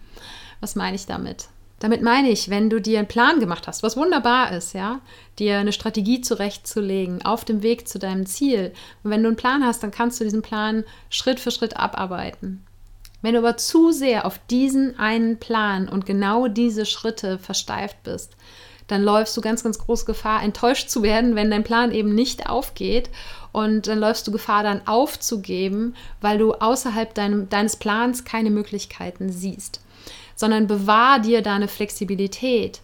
Was 0.61 0.77
meine 0.77 0.97
ich 0.97 1.07
damit? 1.07 1.49
Damit 1.81 2.01
meine 2.01 2.31
ich, 2.31 2.49
wenn 2.49 2.71
du 2.71 2.81
dir 2.81 3.01
einen 3.01 3.09
Plan 3.09 3.41
gemacht 3.41 3.67
hast, 3.67 3.83
was 3.83 3.97
wunderbar 3.97 4.53
ist, 4.53 4.73
ja, 4.73 5.01
dir 5.41 5.59
eine 5.59 5.73
Strategie 5.73 6.21
zurechtzulegen 6.21 7.25
auf 7.25 7.45
dem 7.45 7.65
Weg 7.65 7.89
zu 7.89 7.99
deinem 7.99 8.25
Ziel. 8.25 8.73
Und 9.03 9.11
wenn 9.11 9.23
du 9.23 9.29
einen 9.29 9.37
Plan 9.37 9.67
hast, 9.67 9.83
dann 9.83 9.91
kannst 9.91 10.21
du 10.21 10.25
diesen 10.25 10.43
Plan 10.43 10.85
Schritt 11.11 11.41
für 11.41 11.51
Schritt 11.51 11.77
abarbeiten. 11.77 12.65
Wenn 13.21 13.35
du 13.35 13.41
aber 13.41 13.57
zu 13.57 13.91
sehr 13.91 14.27
auf 14.27 14.39
diesen 14.49 14.97
einen 14.99 15.39
Plan 15.39 15.89
und 15.89 16.07
genau 16.07 16.47
diese 16.47 16.87
Schritte 16.87 17.41
versteift 17.41 18.03
bist, 18.05 18.37
dann 18.87 19.03
läufst 19.03 19.37
du 19.37 19.41
ganz, 19.41 19.65
ganz 19.65 19.79
große 19.79 20.05
Gefahr, 20.05 20.43
enttäuscht 20.43 20.89
zu 20.89 21.03
werden, 21.03 21.35
wenn 21.35 21.51
dein 21.51 21.65
Plan 21.65 21.93
eben 21.93 22.15
nicht 22.15 22.49
aufgeht. 22.49 23.11
Und 23.53 23.87
dann 23.87 23.99
läufst 23.99 24.27
du 24.27 24.33
Gefahr, 24.33 24.63
dann 24.63 24.87
aufzugeben, 24.87 25.95
weil 26.21 26.39
du 26.39 26.55
außerhalb 26.55 27.15
deinem, 27.15 27.49
deines 27.51 27.77
Plans 27.77 28.25
keine 28.25 28.51
Möglichkeiten 28.51 29.31
siehst 29.31 29.81
sondern 30.35 30.67
bewahr 30.67 31.21
dir 31.21 31.43
deine 31.43 31.69
Flexibilität. 31.69 32.81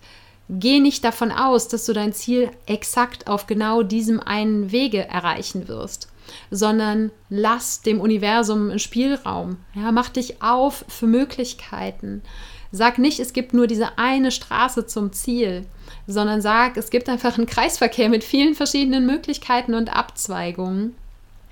Geh 0.48 0.81
nicht 0.81 1.04
davon 1.04 1.31
aus, 1.31 1.68
dass 1.68 1.85
du 1.85 1.92
dein 1.92 2.12
Ziel 2.12 2.50
exakt 2.66 3.26
auf 3.26 3.46
genau 3.46 3.83
diesem 3.83 4.20
einen 4.20 4.72
Wege 4.72 5.07
erreichen 5.07 5.68
wirst, 5.68 6.09
sondern 6.50 7.10
lass 7.30 7.82
dem 7.82 8.00
Universum 8.00 8.70
einen 8.70 8.78
Spielraum. 8.78 9.56
Ja, 9.74 9.92
mach 9.92 10.08
dich 10.08 10.42
auf 10.42 10.84
für 10.88 11.06
Möglichkeiten. 11.06 12.22
Sag 12.70 12.98
nicht, 12.98 13.18
es 13.18 13.32
gibt 13.32 13.54
nur 13.54 13.66
diese 13.66 13.96
eine 13.98 14.30
Straße 14.30 14.86
zum 14.86 15.12
Ziel, 15.12 15.64
sondern 16.06 16.42
sag, 16.42 16.76
es 16.76 16.90
gibt 16.90 17.08
einfach 17.08 17.38
einen 17.38 17.46
Kreisverkehr 17.46 18.08
mit 18.08 18.24
vielen 18.24 18.54
verschiedenen 18.54 19.06
Möglichkeiten 19.06 19.74
und 19.74 19.94
Abzweigungen. 19.94 20.94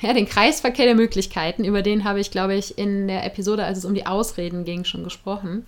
Ja, 0.01 0.13
den 0.13 0.27
Kreisverkehr 0.27 0.85
der 0.85 0.95
Möglichkeiten, 0.95 1.65
über 1.65 1.81
den 1.81 2.05
habe 2.05 2.21
ich, 2.21 2.31
glaube 2.31 2.55
ich, 2.55 2.77
in 2.77 3.09
der 3.09 3.25
Episode, 3.25 3.65
als 3.65 3.79
es 3.79 3.87
um 3.87 3.95
die 3.95 4.07
Ausreden 4.07 4.65
ging, 4.65 4.85
schon 4.85 5.05
gesprochen. 5.05 5.65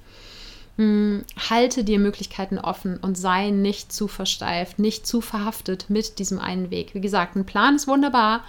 hm, 0.77 1.25
halte 1.49 1.83
dir 1.83 1.99
Möglichkeiten 1.99 2.59
offen 2.59 2.99
und 2.99 3.17
sei 3.17 3.51
nicht 3.51 3.91
zu 3.91 4.07
versteift, 4.07 4.79
nicht 4.79 5.07
zu 5.07 5.23
verhaftet 5.23 5.87
mit 5.89 6.19
diesem 6.19 6.39
einen 6.39 6.71
Weg. 6.71 6.95
Wie 6.95 7.01
gesagt, 7.01 7.37
ein 7.37 7.47
Plan 7.47 7.77
ist 7.77 7.89
wunderbar, 7.89 8.45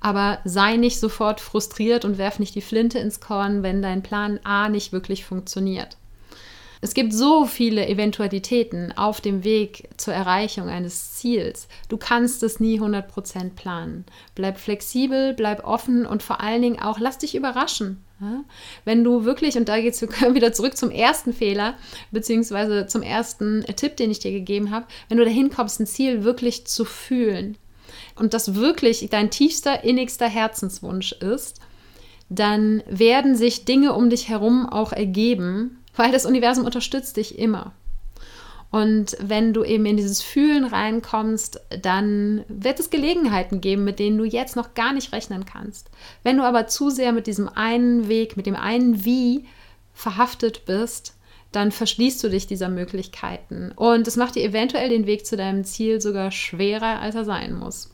aber 0.00 0.38
sei 0.44 0.76
nicht 0.76 0.98
sofort 0.98 1.40
frustriert 1.40 2.04
und 2.04 2.18
werf 2.18 2.38
nicht 2.38 2.54
die 2.54 2.62
Flinte 2.62 2.98
ins 2.98 3.20
Korn, 3.20 3.62
wenn 3.62 3.82
dein 3.82 4.02
Plan 4.02 4.40
A 4.44 4.68
nicht 4.68 4.92
wirklich 4.92 5.24
funktioniert. 5.24 5.96
Es 6.82 6.94
gibt 6.94 7.12
so 7.12 7.44
viele 7.44 7.86
Eventualitäten 7.86 8.96
auf 8.96 9.20
dem 9.20 9.44
Weg 9.44 9.90
zur 9.98 10.14
Erreichung 10.14 10.70
eines 10.70 11.12
Ziels. 11.12 11.68
Du 11.90 11.98
kannst 11.98 12.42
es 12.42 12.58
nie 12.58 12.80
100% 12.80 13.50
planen. 13.54 14.06
Bleib 14.34 14.58
flexibel, 14.58 15.34
bleib 15.34 15.62
offen 15.64 16.06
und 16.06 16.22
vor 16.22 16.40
allen 16.40 16.62
Dingen 16.62 16.80
auch 16.80 16.98
lass 16.98 17.18
dich 17.18 17.34
überraschen. 17.34 18.02
Wenn 18.84 19.04
du 19.04 19.24
wirklich, 19.24 19.56
und 19.56 19.68
da 19.68 19.78
geht 19.80 19.94
es 19.94 20.02
wieder 20.34 20.54
zurück 20.54 20.76
zum 20.76 20.90
ersten 20.90 21.34
Fehler, 21.34 21.74
beziehungsweise 22.12 22.86
zum 22.86 23.02
ersten 23.02 23.64
Tipp, 23.76 23.96
den 23.96 24.10
ich 24.10 24.18
dir 24.18 24.32
gegeben 24.32 24.70
habe, 24.70 24.86
wenn 25.08 25.18
du 25.18 25.24
dahin 25.24 25.50
kommst, 25.50 25.80
ein 25.80 25.86
Ziel 25.86 26.24
wirklich 26.24 26.66
zu 26.66 26.86
fühlen 26.86 27.58
und 28.20 28.34
das 28.34 28.54
wirklich 28.54 29.08
dein 29.10 29.30
tiefster, 29.30 29.82
innigster 29.82 30.28
Herzenswunsch 30.28 31.12
ist, 31.12 31.60
dann 32.28 32.82
werden 32.88 33.34
sich 33.34 33.64
Dinge 33.64 33.94
um 33.94 34.08
dich 34.10 34.28
herum 34.28 34.68
auch 34.68 34.92
ergeben, 34.92 35.82
weil 35.96 36.12
das 36.12 36.26
Universum 36.26 36.64
unterstützt 36.64 37.16
dich 37.16 37.38
immer. 37.38 37.72
Und 38.70 39.16
wenn 39.20 39.52
du 39.52 39.64
eben 39.64 39.84
in 39.84 39.96
dieses 39.96 40.22
Fühlen 40.22 40.64
reinkommst, 40.64 41.60
dann 41.82 42.44
wird 42.46 42.78
es 42.78 42.90
Gelegenheiten 42.90 43.60
geben, 43.60 43.82
mit 43.82 43.98
denen 43.98 44.16
du 44.16 44.24
jetzt 44.24 44.54
noch 44.54 44.74
gar 44.74 44.92
nicht 44.92 45.12
rechnen 45.12 45.44
kannst. 45.44 45.90
Wenn 46.22 46.36
du 46.36 46.44
aber 46.44 46.68
zu 46.68 46.88
sehr 46.90 47.12
mit 47.12 47.26
diesem 47.26 47.48
einen 47.48 48.08
Weg, 48.08 48.36
mit 48.36 48.46
dem 48.46 48.54
einen 48.54 49.04
Wie 49.04 49.46
verhaftet 49.92 50.66
bist, 50.66 51.16
dann 51.50 51.72
verschließt 51.72 52.22
du 52.22 52.28
dich 52.28 52.46
dieser 52.46 52.68
Möglichkeiten. 52.68 53.72
Und 53.74 54.06
es 54.06 54.16
macht 54.16 54.36
dir 54.36 54.44
eventuell 54.44 54.88
den 54.88 55.06
Weg 55.06 55.26
zu 55.26 55.36
deinem 55.36 55.64
Ziel 55.64 56.00
sogar 56.00 56.30
schwerer, 56.30 57.00
als 57.00 57.16
er 57.16 57.24
sein 57.24 57.54
muss. 57.54 57.89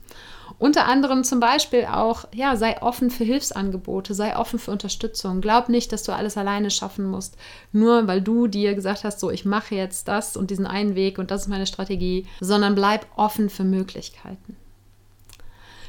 Unter 0.59 0.87
anderem 0.87 1.23
zum 1.23 1.39
Beispiel 1.39 1.85
auch, 1.85 2.25
ja, 2.33 2.57
sei 2.57 2.81
offen 2.81 3.11
für 3.11 3.25
Hilfsangebote, 3.25 4.15
sei 4.15 4.37
offen 4.37 4.59
für 4.59 4.71
Unterstützung. 4.71 5.43
Glaub 5.43 5.69
nicht, 5.69 5.93
dass 5.93 6.03
du 6.03 6.13
alles 6.13 6.39
alleine 6.39 6.71
schaffen 6.71 7.05
musst, 7.05 7.37
nur 7.73 8.07
weil 8.07 8.23
du 8.23 8.47
dir 8.47 8.75
gesagt 8.75 9.05
hast, 9.05 9.21
so, 9.21 9.31
ich 9.31 9.45
mache 9.45 9.75
jetzt 9.75 10.09
das 10.09 10.37
und 10.37 10.51
diesen 10.51 10.67
einen 10.67 10.95
Weg 10.95 11.19
und 11.19 11.31
das 11.31 11.43
ist 11.43 11.49
meine 11.49 11.67
Strategie, 11.67 12.27
sondern 12.41 12.75
bleib 12.75 13.07
offen 13.17 13.51
für 13.51 13.65
Möglichkeiten. 13.65 14.57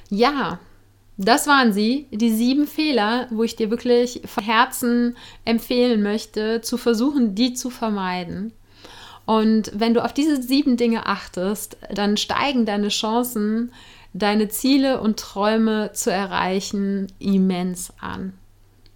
Ja, 0.10 0.60
das 1.18 1.48
waren 1.48 1.72
sie, 1.72 2.08
die 2.12 2.32
sieben 2.32 2.68
Fehler, 2.68 3.28
wo 3.32 3.44
ich 3.44 3.56
dir 3.56 3.72
wirklich 3.72 4.22
von 4.26 4.44
Herzen 4.44 5.18
empfehlen 5.46 6.04
möchte, 6.04 6.62
zu 6.62 6.78
versuchen, 6.78 7.36
die 7.36 7.54
zu 7.54 7.70
vermeiden. 7.70 8.52
Und 9.26 9.72
wenn 9.74 9.94
du 9.94 10.04
auf 10.04 10.14
diese 10.14 10.42
sieben 10.42 10.78
Dinge 10.78 11.06
achtest, 11.06 11.78
dann 11.94 12.18
steigen 12.18 12.66
deine 12.66 12.90
Chancen, 12.90 13.72
deine 14.18 14.48
Ziele 14.50 15.00
und 15.02 15.20
Träume 15.20 15.92
zu 15.94 16.12
erreichen, 16.12 17.08
immens 17.20 17.94
an. 18.00 18.34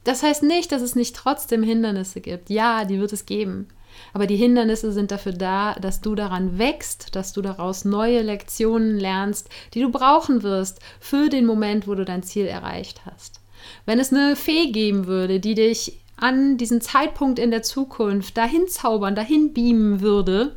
Das 0.03 0.23
heißt 0.23 0.43
nicht, 0.43 0.71
dass 0.71 0.81
es 0.81 0.95
nicht 0.95 1.15
trotzdem 1.15 1.63
Hindernisse 1.63 2.21
gibt. 2.21 2.49
Ja, 2.49 2.85
die 2.85 2.99
wird 2.99 3.13
es 3.13 3.25
geben. 3.25 3.67
Aber 4.13 4.25
die 4.25 4.37
Hindernisse 4.37 4.91
sind 4.91 5.11
dafür 5.11 5.33
da, 5.33 5.75
dass 5.75 6.01
du 6.01 6.15
daran 6.15 6.57
wächst, 6.57 7.15
dass 7.15 7.33
du 7.33 7.41
daraus 7.41 7.85
neue 7.85 8.21
Lektionen 8.21 8.97
lernst, 8.97 9.49
die 9.73 9.81
du 9.81 9.91
brauchen 9.91 10.43
wirst 10.43 10.79
für 10.99 11.29
den 11.29 11.45
Moment, 11.45 11.87
wo 11.87 11.95
du 11.95 12.05
dein 12.05 12.23
Ziel 12.23 12.45
erreicht 12.45 13.01
hast. 13.05 13.41
Wenn 13.85 13.99
es 13.99 14.11
eine 14.11 14.35
Fee 14.35 14.71
geben 14.71 15.07
würde, 15.07 15.39
die 15.39 15.55
dich 15.55 15.99
an 16.15 16.57
diesen 16.57 16.81
Zeitpunkt 16.81 17.39
in 17.39 17.51
der 17.51 17.63
Zukunft 17.63 18.37
dahin 18.37 18.67
zaubern, 18.67 19.15
dahin 19.15 19.53
beamen 19.53 20.01
würde, 20.01 20.55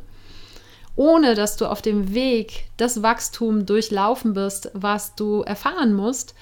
ohne 0.95 1.35
dass 1.35 1.57
du 1.57 1.65
auf 1.65 1.81
dem 1.81 2.13
Weg 2.13 2.65
das 2.77 3.01
Wachstum 3.03 3.65
durchlaufen 3.65 4.33
bist, 4.33 4.71
was 4.73 5.15
du 5.15 5.41
erfahren 5.41 5.93
musst, 5.93 6.35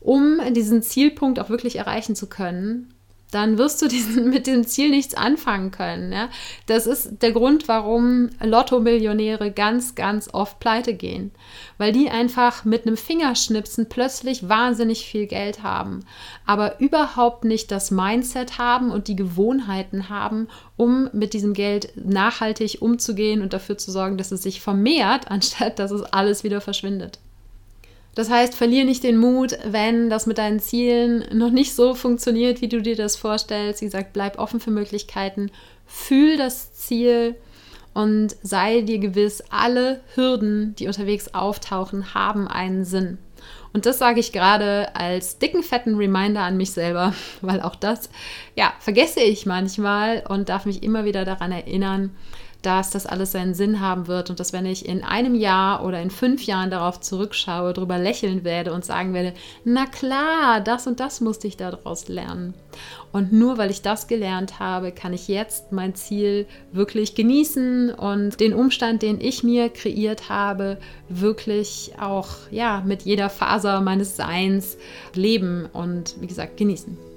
um 0.00 0.38
diesen 0.52 0.82
Zielpunkt 0.82 1.38
auch 1.38 1.48
wirklich 1.48 1.76
erreichen 1.76 2.14
zu 2.14 2.28
können, 2.28 2.91
dann 3.32 3.58
wirst 3.58 3.82
du 3.82 3.88
diesen, 3.88 4.30
mit 4.30 4.46
dem 4.46 4.66
Ziel 4.66 4.90
nichts 4.90 5.14
anfangen 5.14 5.70
können. 5.70 6.12
Ja? 6.12 6.28
Das 6.66 6.86
ist 6.86 7.22
der 7.22 7.32
Grund, 7.32 7.66
warum 7.66 8.30
Lotto-Millionäre 8.40 9.50
ganz, 9.50 9.94
ganz 9.94 10.28
oft 10.32 10.60
pleite 10.60 10.94
gehen. 10.94 11.32
Weil 11.78 11.92
die 11.92 12.08
einfach 12.10 12.64
mit 12.64 12.86
einem 12.86 12.96
Fingerschnipsen 12.96 13.88
plötzlich 13.88 14.48
wahnsinnig 14.48 15.06
viel 15.06 15.26
Geld 15.26 15.62
haben, 15.62 16.04
aber 16.46 16.80
überhaupt 16.80 17.44
nicht 17.44 17.70
das 17.70 17.90
Mindset 17.90 18.58
haben 18.58 18.90
und 18.90 19.08
die 19.08 19.16
Gewohnheiten 19.16 20.08
haben, 20.08 20.48
um 20.76 21.08
mit 21.12 21.32
diesem 21.32 21.54
Geld 21.54 21.92
nachhaltig 21.96 22.78
umzugehen 22.80 23.42
und 23.42 23.52
dafür 23.52 23.78
zu 23.78 23.90
sorgen, 23.90 24.16
dass 24.16 24.32
es 24.32 24.42
sich 24.42 24.60
vermehrt, 24.60 25.26
anstatt 25.30 25.78
dass 25.78 25.90
es 25.90 26.02
alles 26.02 26.44
wieder 26.44 26.60
verschwindet. 26.60 27.18
Das 28.14 28.28
heißt, 28.28 28.54
verlier 28.54 28.84
nicht 28.84 29.04
den 29.04 29.16
Mut, 29.16 29.56
wenn 29.64 30.10
das 30.10 30.26
mit 30.26 30.38
deinen 30.38 30.60
Zielen 30.60 31.24
noch 31.32 31.50
nicht 31.50 31.74
so 31.74 31.94
funktioniert, 31.94 32.60
wie 32.60 32.68
du 32.68 32.82
dir 32.82 32.96
das 32.96 33.16
vorstellst. 33.16 33.80
Wie 33.80 33.86
gesagt, 33.86 34.12
bleib 34.12 34.38
offen 34.38 34.60
für 34.60 34.70
Möglichkeiten, 34.70 35.50
fühl 35.86 36.36
das 36.36 36.74
Ziel 36.74 37.36
und 37.94 38.36
sei 38.42 38.82
dir 38.82 38.98
gewiss, 38.98 39.42
alle 39.50 40.00
Hürden, 40.14 40.74
die 40.76 40.86
unterwegs 40.86 41.34
auftauchen, 41.34 42.14
haben 42.14 42.48
einen 42.48 42.84
Sinn. 42.84 43.18
Und 43.72 43.86
das 43.86 43.98
sage 43.98 44.20
ich 44.20 44.32
gerade 44.32 44.94
als 44.94 45.38
dicken, 45.38 45.62
fetten 45.62 45.96
Reminder 45.96 46.42
an 46.42 46.56
mich 46.56 46.72
selber, 46.72 47.14
weil 47.40 47.60
auch 47.60 47.76
das, 47.76 48.10
ja, 48.56 48.72
vergesse 48.80 49.20
ich 49.20 49.46
manchmal 49.46 50.24
und 50.28 50.48
darf 50.48 50.66
mich 50.66 50.82
immer 50.82 51.04
wieder 51.04 51.24
daran 51.24 51.52
erinnern, 51.52 52.10
dass 52.62 52.90
das 52.90 53.06
alles 53.06 53.32
seinen 53.32 53.54
Sinn 53.54 53.80
haben 53.80 54.06
wird 54.06 54.30
und 54.30 54.40
dass 54.40 54.52
wenn 54.52 54.66
ich 54.66 54.86
in 54.86 55.02
einem 55.02 55.34
Jahr 55.34 55.84
oder 55.84 56.00
in 56.00 56.10
fünf 56.10 56.44
Jahren 56.44 56.70
darauf 56.70 57.00
zurückschaue, 57.00 57.72
darüber 57.72 57.98
lächeln 57.98 58.44
werde 58.44 58.72
und 58.72 58.84
sagen 58.84 59.12
werde, 59.14 59.34
na 59.64 59.86
klar, 59.86 60.60
das 60.60 60.86
und 60.86 61.00
das 61.00 61.20
musste 61.20 61.48
ich 61.48 61.56
daraus 61.56 62.08
lernen. 62.08 62.54
Und 63.12 63.32
nur 63.32 63.58
weil 63.58 63.70
ich 63.70 63.82
das 63.82 64.06
gelernt 64.06 64.58
habe, 64.58 64.92
kann 64.92 65.12
ich 65.12 65.28
jetzt 65.28 65.72
mein 65.72 65.94
Ziel 65.94 66.46
wirklich 66.72 67.14
genießen 67.14 67.90
und 67.90 68.40
den 68.40 68.54
Umstand, 68.54 69.02
den 69.02 69.20
ich 69.20 69.42
mir 69.42 69.68
kreiert 69.68 70.28
habe, 70.28 70.78
wirklich 71.08 71.92
auch 72.00 72.28
ja 72.50 72.82
mit 72.86 73.02
jeder 73.02 73.28
Faser 73.28 73.80
meines 73.80 74.16
Seins 74.16 74.78
leben 75.14 75.68
und 75.72 76.14
wie 76.20 76.26
gesagt 76.26 76.56
genießen. 76.56 77.11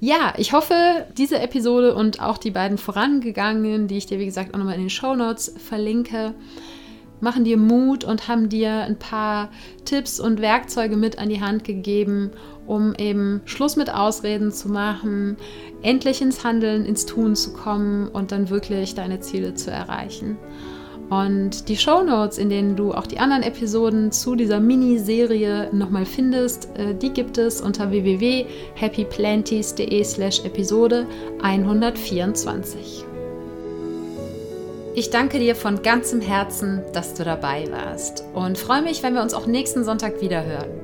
Ja, 0.00 0.34
ich 0.36 0.52
hoffe, 0.52 1.06
diese 1.16 1.38
Episode 1.38 1.94
und 1.94 2.20
auch 2.20 2.38
die 2.38 2.50
beiden 2.50 2.78
vorangegangenen, 2.78 3.88
die 3.88 3.96
ich 3.96 4.06
dir 4.06 4.18
wie 4.18 4.26
gesagt 4.26 4.54
auch 4.54 4.58
nochmal 4.58 4.74
in 4.74 4.82
den 4.82 4.90
Show 4.90 5.14
Notes 5.14 5.54
verlinke, 5.58 6.34
machen 7.20 7.44
dir 7.44 7.56
Mut 7.56 8.04
und 8.04 8.28
haben 8.28 8.48
dir 8.48 8.82
ein 8.82 8.98
paar 8.98 9.50
Tipps 9.84 10.20
und 10.20 10.40
Werkzeuge 10.40 10.96
mit 10.96 11.18
an 11.18 11.28
die 11.28 11.40
Hand 11.40 11.64
gegeben, 11.64 12.30
um 12.66 12.94
eben 12.94 13.40
Schluss 13.46 13.76
mit 13.76 13.92
Ausreden 13.92 14.52
zu 14.52 14.68
machen, 14.68 15.36
endlich 15.82 16.20
ins 16.20 16.44
Handeln, 16.44 16.84
ins 16.84 17.06
Tun 17.06 17.34
zu 17.34 17.52
kommen 17.52 18.08
und 18.08 18.32
dann 18.32 18.50
wirklich 18.50 18.94
deine 18.94 19.20
Ziele 19.20 19.54
zu 19.54 19.70
erreichen. 19.70 20.36
Und 21.10 21.68
die 21.68 21.76
Show 21.76 22.02
Notes, 22.02 22.38
in 22.38 22.48
denen 22.48 22.76
du 22.76 22.92
auch 22.92 23.06
die 23.06 23.18
anderen 23.18 23.42
Episoden 23.42 24.10
zu 24.10 24.36
dieser 24.36 24.58
Miniserie 24.58 25.68
nochmal 25.72 26.06
findest, 26.06 26.70
äh, 26.76 26.94
die 26.94 27.10
gibt 27.10 27.36
es 27.38 27.60
unter 27.60 27.90
www.happyplanties.de 27.90 30.04
slash 30.04 30.44
Episode 30.44 31.06
124. 31.42 33.04
Ich 34.96 35.10
danke 35.10 35.40
dir 35.40 35.56
von 35.56 35.82
ganzem 35.82 36.20
Herzen, 36.20 36.80
dass 36.92 37.14
du 37.14 37.24
dabei 37.24 37.66
warst 37.70 38.22
und 38.32 38.56
freue 38.56 38.82
mich, 38.82 39.02
wenn 39.02 39.14
wir 39.14 39.22
uns 39.22 39.34
auch 39.34 39.46
nächsten 39.46 39.82
Sonntag 39.84 40.20
wieder 40.20 40.44
hören. 40.44 40.83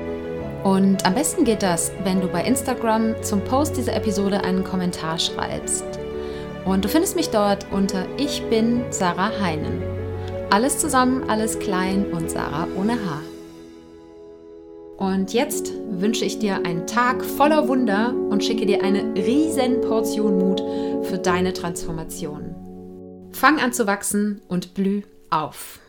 Und 0.63 1.05
am 1.07 1.15
besten 1.15 1.43
geht 1.43 1.63
das, 1.63 1.91
wenn 2.03 2.21
du 2.21 2.27
bei 2.27 2.43
Instagram 2.43 3.15
zum 3.23 3.43
Post 3.43 3.77
dieser 3.77 3.95
Episode 3.95 4.43
einen 4.43 4.63
Kommentar 4.63 5.17
schreibst. 5.17 5.83
Und 6.65 6.85
du 6.85 6.89
findest 6.89 7.15
mich 7.15 7.29
dort 7.29 7.65
unter 7.71 8.05
Ich 8.17 8.43
bin 8.43 8.83
Sarah 8.91 9.31
Heinen. 9.41 9.81
Alles 10.51 10.77
zusammen, 10.77 11.27
alles 11.29 11.57
klein 11.57 12.05
und 12.11 12.29
Sarah 12.29 12.67
ohne 12.77 12.93
Haar. 12.93 13.21
Und 14.97 15.33
jetzt 15.33 15.71
wünsche 15.89 16.25
ich 16.25 16.37
dir 16.37 16.57
einen 16.63 16.85
Tag 16.85 17.25
voller 17.25 17.67
Wunder 17.67 18.13
und 18.29 18.43
schicke 18.43 18.67
dir 18.67 18.83
eine 18.83 19.15
riesen 19.15 19.81
Portion 19.81 20.37
Mut 20.37 20.61
für 21.07 21.17
deine 21.17 21.53
Transformation. 21.53 22.53
Fang 23.31 23.59
an 23.59 23.73
zu 23.73 23.87
wachsen 23.87 24.41
und 24.47 24.75
blüh 24.75 25.01
auf. 25.31 25.79